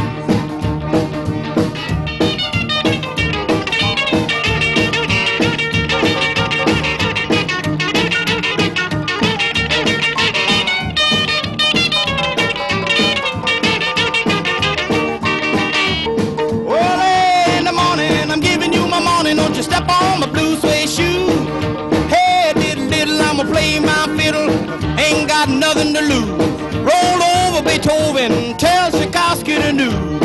Beethoven, 27.91 28.55
tell 28.57 28.89
Tchaikovsky 28.89 29.55
the 29.55 29.73
news. 29.73 30.21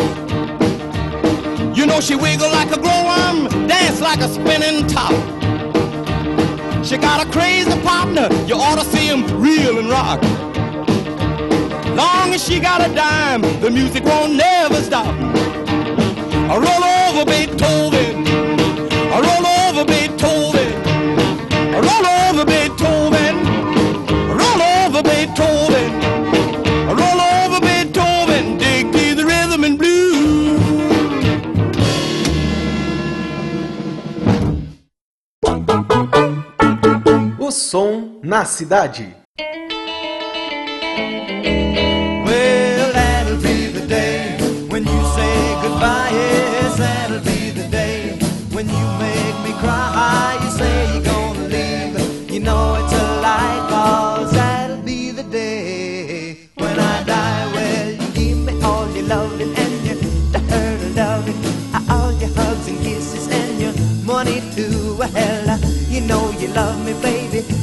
You 1.76 1.84
know 1.84 2.00
she 2.00 2.14
wiggle 2.14 2.48
like 2.50 2.70
a 2.70 2.78
glowworm, 2.78 3.48
dance 3.66 4.00
like 4.00 4.20
a 4.20 4.28
spinning 4.28 4.86
top. 4.86 5.12
She 6.84 6.96
got 6.96 7.26
a 7.26 7.30
crazy 7.32 7.76
partner, 7.82 8.28
you 8.46 8.54
ought 8.54 8.78
to 8.78 8.84
see 8.84 9.08
him 9.08 9.24
reel 9.40 9.78
and 9.80 9.88
rock. 9.88 10.22
Long 11.96 12.32
as 12.34 12.44
she 12.44 12.60
got 12.60 12.88
a 12.88 12.94
dime, 12.94 13.42
the 13.60 13.70
music 13.70 14.04
won't 14.04 14.34
never 14.34 14.80
stop. 14.82 15.12
I 16.48 16.56
roll 16.56 16.84
over 16.84 17.24
Beethoven. 17.28 18.26
I 19.12 19.20
roll 19.20 19.46
over 19.46 19.55
na 38.36 38.44
cidade. 38.44 39.14
Well, 42.26 42.92
that'll 42.92 43.40
be 43.40 43.68
the 43.68 43.86
day 43.88 44.36
when 44.68 44.82
you 44.84 45.00
say 45.16 45.36
goodbye. 45.62 46.10
Yes, 46.12 46.76
that'll 46.76 47.20
be 47.20 47.50
the 47.60 47.66
day 47.68 48.18
when 48.52 48.68
you 48.68 48.86
make 49.00 49.36
me 49.46 49.52
cry. 49.62 50.36
You 50.42 50.50
say 50.50 50.74
you're 50.92 51.06
gonna 51.12 51.48
leave. 51.48 52.30
You 52.30 52.40
know 52.40 52.64
it's 52.80 52.92
a 52.92 53.04
lie, 53.26 53.58
cause 53.70 54.32
that'll 54.32 54.82
be 54.82 55.12
the 55.12 55.22
day 55.22 56.50
when 56.56 56.78
I 56.78 57.04
die. 57.04 57.44
Well, 57.54 57.90
you 58.00 58.08
give 58.20 58.38
me 58.46 58.52
all 58.62 58.86
your 58.96 59.06
loving 59.14 59.52
and 59.64 59.76
your 59.88 59.98
loving, 61.00 61.40
all 61.88 62.12
your 62.20 62.32
hugs 62.36 62.68
and 62.68 62.78
kisses 62.84 63.28
and 63.38 63.58
your 63.62 63.74
money 64.04 64.42
too. 64.54 64.94
Well, 64.98 65.58
you 65.88 66.02
know 66.02 66.30
you 66.38 66.48
love 66.48 66.84
me, 66.84 66.92
baby. 67.00 67.55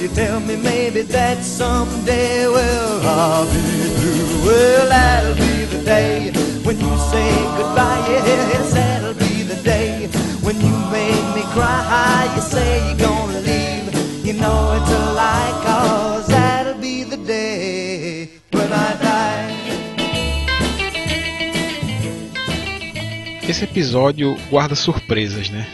You 0.00 0.08
tell 0.08 0.40
me 0.40 0.56
maybe 0.56 1.02
that 1.02 1.44
someday, 1.44 2.46
well, 2.46 3.06
I'll 3.06 3.44
be 3.44 3.60
through. 4.00 4.46
Well, 4.46 4.88
that'll 4.88 5.34
be 5.34 5.64
the 5.66 5.84
day 5.84 6.32
when 6.64 6.80
you 6.80 6.96
say 7.12 7.30
goodbye. 7.58 8.06
Yes, 8.08 8.72
that'll 8.72 9.12
be 9.12 9.42
the 9.42 9.60
day 9.62 10.06
when 10.40 10.56
you 10.58 10.72
make 10.90 11.26
me 11.36 11.42
cry. 11.52 12.32
You 12.34 12.40
say 12.40 12.88
you're 12.88 13.08
gonna 13.08 13.40
leave. 13.40 14.24
You 14.24 14.32
know 14.40 14.72
it's 14.80 14.90
a 14.90 15.12
lie, 15.12 15.52
cause 15.66 16.28
that'll 16.28 16.80
be 16.80 17.04
the 17.04 17.18
day 17.18 18.30
when 18.52 18.72
I 18.72 18.94
die. 18.96 19.10
esse 23.46 23.64
episódio 23.64 24.36
guarda 24.48 24.76
surpresas, 24.76 25.50
né? 25.50 25.66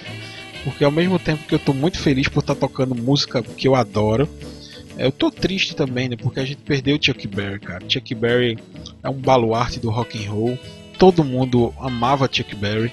Porque 0.67 0.83
ao 0.83 0.91
mesmo 0.91 1.17
tempo 1.17 1.45
que 1.45 1.55
eu 1.55 1.61
tô 1.61 1.73
muito 1.73 1.97
feliz 1.97 2.27
por 2.27 2.41
estar 2.41 2.57
tocando 2.57 2.93
música 2.93 3.41
que 3.41 3.69
eu 3.69 3.77
adoro, 3.77 4.29
eu 4.99 5.13
tô 5.13 5.31
triste 5.31 5.77
também, 5.77 6.09
né? 6.09 6.17
Porque 6.17 6.41
a 6.41 6.45
gente 6.45 6.61
perdeu 6.63 6.97
o 6.97 6.99
Chuck 7.01 7.25
Berry, 7.29 7.61
cara. 7.61 7.85
Chuck 7.89 8.13
Berry 8.17 8.59
é 9.01 9.09
um 9.09 9.15
baluarte 9.15 9.79
do 9.79 9.91
rock 9.91 10.27
and 10.27 10.29
roll. 10.29 10.59
Todo 10.99 11.23
mundo 11.23 11.73
amava 11.79 12.29
Chuck 12.31 12.53
Berry. 12.57 12.91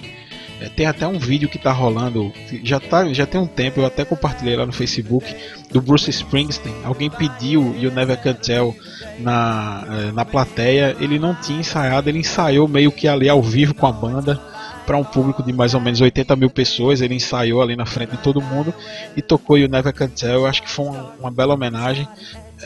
É, 0.62 0.70
tem 0.70 0.86
até 0.86 1.08
um 1.08 1.18
vídeo 1.18 1.50
que 1.50 1.58
tá 1.58 1.72
rolando, 1.72 2.32
já, 2.64 2.80
tá, 2.80 3.12
já 3.12 3.26
tem 3.26 3.42
um 3.42 3.48
tempo, 3.48 3.80
eu 3.80 3.88
até 3.88 4.06
compartilhei 4.06 4.56
lá 4.56 4.68
no 4.68 4.72
Facebook, 4.72 5.36
do 5.72 5.82
Bruce 5.82 6.12
Springsteen. 6.12 6.76
Alguém 6.84 7.10
pediu 7.10 7.76
You 7.76 7.90
Never 7.90 8.22
Can 8.22 8.36
Tell 8.36 8.76
na, 9.18 9.84
é, 9.90 10.12
na 10.12 10.24
plateia, 10.24 10.96
ele 11.00 11.18
não 11.18 11.34
tinha 11.34 11.60
ensaiado, 11.60 12.08
ele 12.08 12.20
ensaiou 12.20 12.68
meio 12.68 12.92
que 12.92 13.08
ali 13.08 13.28
ao 13.28 13.42
vivo 13.42 13.74
com 13.74 13.88
a 13.88 13.92
banda 13.92 14.53
para 14.86 14.98
um 14.98 15.04
público 15.04 15.44
de 15.44 15.52
mais 15.54 15.74
ou 15.74 15.82
menos 15.82 16.02
80 16.02 16.36
mil 16.36 16.50
pessoas. 16.50 17.02
Ele 17.02 17.16
ensaiou 17.16 17.62
ali 17.62 17.76
na 17.76 17.86
frente 17.86 18.12
de 18.12 18.18
todo 18.18 18.42
mundo 18.42 18.74
e 19.16 19.22
tocou 19.22 19.58
You 19.58 19.68
Never 19.68 19.94
Can 19.94 20.10
Tell. 20.10 20.42
Eu 20.42 20.46
acho 20.46 20.62
que 20.64 20.70
foi 20.70 20.86
uma, 20.86 21.14
uma 21.20 21.32
bela 21.32 21.54
homenagem. 21.54 22.08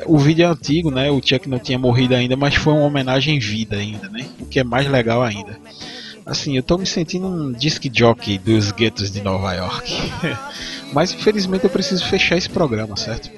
O 0.06 0.18
vídeo 0.18 0.46
é 0.46 0.48
antigo, 0.48 0.92
né? 0.92 1.10
O 1.10 1.22
Chuck 1.24 1.50
não 1.50 1.60
tinha 1.60 1.80
morrido 1.80 2.14
ainda, 2.14 2.36
mas 2.36 2.56
foi 2.56 2.74
uma 2.74 2.84
homenagem 2.84 3.36
em 3.36 3.40
vida 3.40 3.78
ainda, 3.78 4.10
né? 4.10 4.28
O 4.40 4.46
que 4.46 4.60
é 4.60 4.64
mais 4.64 4.88
legal 4.88 5.24
ainda. 5.24 5.58
Assim, 6.26 6.58
eu 6.58 6.64
tô 6.64 6.78
me 6.78 6.86
sentindo 6.86 7.26
um 7.26 7.54
disc 7.54 7.82
jockey 7.92 8.38
dos 8.38 8.72
guetos 8.72 9.10
de 9.10 9.22
Nova 9.22 9.54
York. 9.54 10.12
mas 10.94 11.14
infelizmente 11.14 11.64
eu 11.64 11.70
preciso 11.70 12.06
fechar 12.06 12.38
esse 12.38 12.50
programa, 12.50 12.96
certo? 12.98 13.32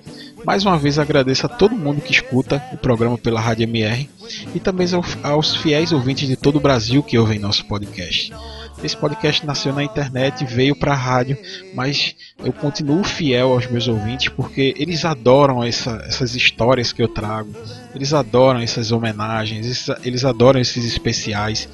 Mais 0.45 0.65
uma 0.65 0.77
vez 0.77 0.97
agradeço 0.97 1.45
a 1.45 1.49
todo 1.49 1.75
mundo 1.75 2.01
que 2.01 2.11
escuta 2.11 2.63
o 2.71 2.77
programa 2.77 3.17
pela 3.17 3.39
Rádio 3.39 3.63
MR 3.63 4.09
e 4.55 4.59
também 4.59 4.87
aos 5.21 5.55
fiéis 5.55 5.91
ouvintes 5.91 6.27
de 6.27 6.35
todo 6.35 6.57
o 6.57 6.61
Brasil 6.61 7.03
que 7.03 7.17
ouvem 7.17 7.39
nosso 7.39 7.65
podcast. 7.65 8.33
Esse 8.81 8.95
podcast 8.95 9.45
nasceu 9.45 9.73
na 9.73 9.83
internet, 9.83 10.45
veio 10.45 10.73
para 10.73 10.93
a 10.93 10.95
rádio, 10.95 11.37
mas 11.73 12.15
eu 12.43 12.53
continuo 12.53 13.03
fiel 13.03 13.51
aos 13.51 13.67
meus 13.67 13.89
ouvintes 13.89 14.29
porque 14.29 14.73
eles 14.77 15.03
adoram 15.03 15.61
essa, 15.61 16.01
essas 16.07 16.33
histórias 16.33 16.93
que 16.93 17.03
eu 17.03 17.07
trago, 17.09 17.51
eles 17.93 18.13
adoram 18.13 18.61
essas 18.61 18.93
homenagens, 18.93 19.89
eles 20.03 20.23
adoram 20.23 20.61
esses 20.61 20.85
especiais. 20.85 21.67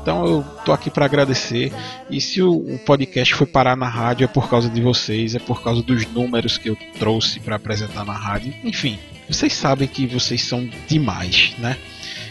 Então 0.00 0.24
eu 0.24 0.42
tô 0.64 0.72
aqui 0.72 0.88
para 0.88 1.04
agradecer. 1.04 1.72
E 2.08 2.22
se 2.22 2.40
o, 2.40 2.78
podcast 2.86 3.34
foi 3.34 3.46
parar 3.46 3.76
na 3.76 3.88
rádio 3.88 4.24
é 4.24 4.28
por 4.28 4.48
causa 4.48 4.70
de 4.70 4.80
vocês, 4.80 5.34
é 5.34 5.38
por 5.38 5.62
causa 5.62 5.82
dos 5.82 6.06
números 6.06 6.56
que 6.56 6.70
eu 6.70 6.76
trouxe 6.98 7.38
para 7.38 7.56
apresentar 7.56 8.04
na 8.04 8.14
rádio. 8.14 8.54
Enfim, 8.64 8.98
vocês 9.28 9.52
sabem 9.52 9.86
que 9.86 10.06
vocês 10.06 10.42
são 10.42 10.66
demais, 10.86 11.54
né? 11.58 11.76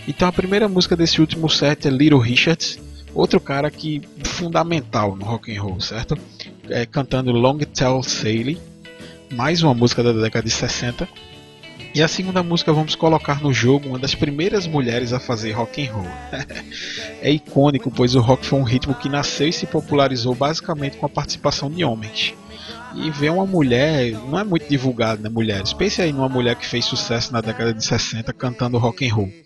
Então 0.08 0.28
a 0.28 0.32
primeira 0.32 0.68
música 0.68 0.96
desse 0.96 1.22
último 1.22 1.48
set 1.48 1.88
é 1.88 1.92
Little 1.92 2.20
Richards 2.20 2.80
outro 3.16 3.40
cara 3.40 3.72
que 3.72 4.02
fundamental 4.24 5.16
no 5.16 5.26
rock 5.26 5.56
and 5.56 5.62
roll, 5.62 5.80
certo? 5.80 6.18
É, 6.70 6.86
cantando 6.86 7.32
Long 7.32 7.58
Tall 7.60 8.04
Sally, 8.04 8.60
mais 9.32 9.64
uma 9.64 9.74
música 9.74 10.04
da 10.04 10.12
década 10.12 10.46
de 10.46 10.52
60. 10.52 11.08
E 11.94 12.04
a 12.04 12.10
segunda 12.10 12.44
música 12.44 12.74
vamos 12.74 12.94
colocar 12.94 13.42
no 13.42 13.54
jogo 13.54 13.88
uma 13.88 13.98
das 13.98 14.14
primeiras 14.14 14.68
mulheres 14.68 15.14
a 15.14 15.20
fazer 15.20 15.54
rock 15.54 15.88
and 15.88 15.94
roll. 15.94 16.08
é 17.22 17.32
icônico, 17.32 17.90
pois 17.90 18.16
o 18.16 18.20
rock 18.20 18.46
foi 18.46 18.60
um 18.60 18.64
ritmo 18.64 18.94
que 18.94 19.08
nasceu 19.08 19.48
e 19.48 19.54
se 19.54 19.66
popularizou 19.66 20.36
basicamente 20.36 20.98
com 20.98 21.06
a 21.06 21.10
participação 21.10 21.72
de 21.72 21.86
homens. 21.86 22.34
E 22.96 23.10
ver 23.12 23.32
uma 23.32 23.46
mulher, 23.46 24.12
não 24.12 24.38
é 24.38 24.44
muito 24.44 24.68
divulgado, 24.68 25.22
né, 25.22 25.30
mulheres. 25.30 25.72
Pense 25.72 26.02
aí 26.02 26.12
numa 26.12 26.28
mulher 26.28 26.56
que 26.56 26.66
fez 26.66 26.84
sucesso 26.84 27.32
na 27.32 27.40
década 27.40 27.74
de 27.74 27.84
60 27.84 28.34
cantando 28.34 28.78
rock 28.78 29.08
and 29.08 29.14
roll 29.14 29.46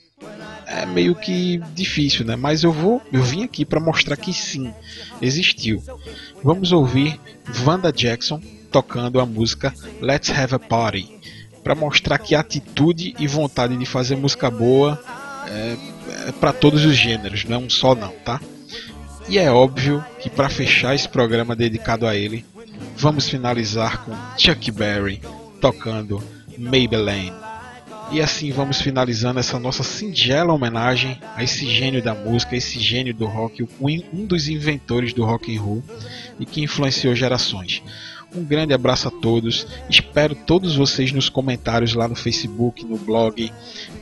é 0.82 0.86
meio 0.86 1.16
que 1.16 1.62
difícil, 1.74 2.26
né? 2.26 2.36
Mas 2.36 2.64
eu 2.64 2.72
vou, 2.72 3.02
eu 3.12 3.22
vim 3.22 3.44
aqui 3.44 3.66
para 3.66 3.80
mostrar 3.80 4.16
que 4.16 4.34
sim, 4.34 4.74
existiu. 5.22 5.84
Vamos 6.44 6.72
ouvir 6.72 7.20
Vanda 7.46 7.92
Jackson 7.92 8.42
tocando 8.72 9.20
a 9.20 9.26
música 9.26 9.74
Let's 10.02 10.30
Have 10.30 10.56
a 10.56 10.60
Party, 10.60 11.10
para 11.64 11.76
mostrar 11.76 12.18
que 12.18 12.36
atitude 12.36 13.16
e 13.20 13.28
vontade 13.28 13.76
de 13.76 13.86
fazer 13.86 14.16
música 14.16 14.50
boa 14.50 15.02
é, 15.48 15.78
é 16.28 16.32
para 16.32 16.54
todos 16.54 16.86
os 16.86 16.96
gêneros, 16.96 17.44
não 17.46 17.58
é 17.58 17.60
um 17.60 17.70
só 17.70 17.96
não, 17.96 18.12
tá? 18.24 18.40
E 19.28 19.38
é 19.38 19.52
óbvio 19.52 20.04
que 20.20 20.30
para 20.30 20.50
fechar 20.50 20.96
esse 20.96 21.08
programa 21.08 21.56
dedicado 21.56 22.08
a 22.08 22.16
ele, 22.16 22.46
vamos 22.96 23.30
finalizar 23.30 24.04
com 24.04 24.16
Chuck 24.38 24.72
Berry 24.72 25.22
tocando 25.60 26.24
Maybelline. 26.58 27.49
E 28.12 28.22
assim 28.22 28.52
vamos 28.52 28.82
finalizando 28.82 29.40
essa 29.40 29.60
nossa 29.60 29.84
singela 29.84 30.52
homenagem 30.52 31.20
a 31.36 31.44
esse 31.44 31.68
gênio 31.68 32.02
da 32.02 32.16
música, 32.16 32.56
esse 32.56 32.80
gênio 32.80 33.14
do 33.14 33.26
rock, 33.26 33.68
um 33.80 34.26
dos 34.26 34.48
inventores 34.48 35.14
do 35.14 35.24
rock 35.24 35.56
and 35.56 35.62
roll 35.62 35.84
e 36.40 36.46
que 36.46 36.62
influenciou 36.62 37.16
gerações. 37.16 37.84
Um 38.36 38.44
grande 38.44 38.74
abraço 38.74 39.08
a 39.08 39.12
todos. 39.12 39.68
Espero 39.90 40.36
todos 40.36 40.76
vocês 40.76 41.12
nos 41.12 41.30
comentários 41.30 41.94
lá 41.94 42.08
no 42.08 42.16
Facebook, 42.16 42.86
no 42.86 42.98
blog. 42.98 43.52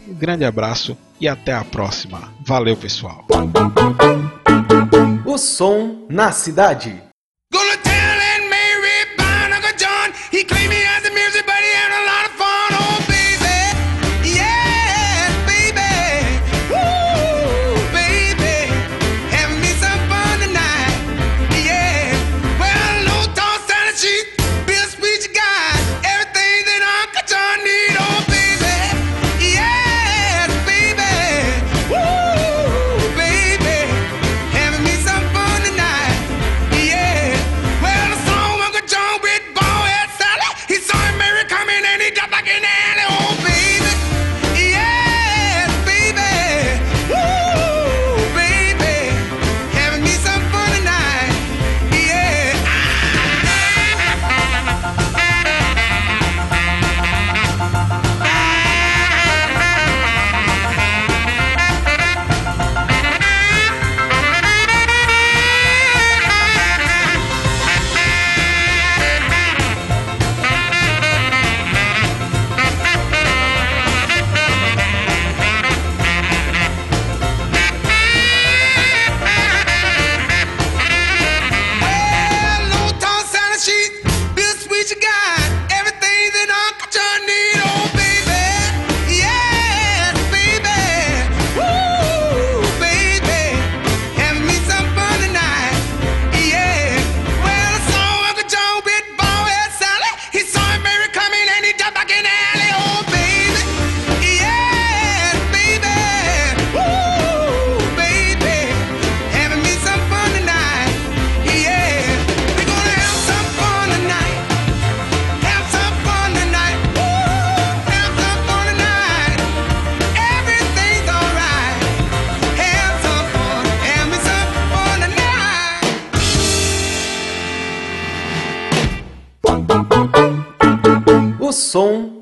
Um 0.07 0.13
grande 0.13 0.45
abraço 0.45 0.97
e 1.19 1.27
até 1.27 1.53
a 1.53 1.63
próxima. 1.63 2.33
Valeu, 2.45 2.75
pessoal. 2.75 3.25
O 5.25 5.37
som 5.37 6.05
na 6.09 6.31
cidade. 6.31 7.06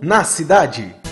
Na 0.05 0.23
cidade. 0.23 1.04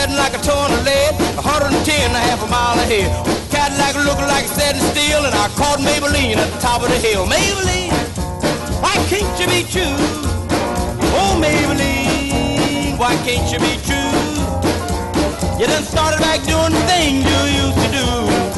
setting 0.00 0.16
like 0.16 0.32
a 0.32 0.40
ton 0.40 0.72
of 0.72 0.82
lead, 0.82 1.12
110 1.36 2.10
a 2.10 2.18
half 2.18 2.42
a 2.42 2.48
mile 2.48 2.78
ahead. 2.80 3.10
Cadillac 3.50 3.94
looking 3.96 4.28
like 4.32 4.44
it's 4.44 4.54
setting 4.56 4.80
still, 4.80 5.26
and 5.26 5.34
I 5.34 5.48
caught 5.60 5.78
Maybelline 5.78 6.36
at 6.40 6.48
the 6.54 6.58
top 6.58 6.80
of 6.80 6.88
the 6.88 6.96
hill. 6.96 7.26
Maybelline, 7.26 7.92
why 8.80 8.96
can't 9.12 9.28
you 9.36 9.46
be 9.46 9.60
true? 9.68 10.00
Oh, 11.20 11.36
Maybelline, 11.36 12.96
why 12.96 13.14
can't 13.26 13.44
you 13.52 13.58
be 13.60 13.76
true? 13.84 14.16
You 15.60 15.66
done 15.66 15.84
started 15.84 16.20
back 16.20 16.40
doing 16.48 16.72
the 16.72 16.84
thing 16.88 17.20
you 17.20 17.40
used 17.60 17.80
to 17.84 17.88
do. 17.92 18.49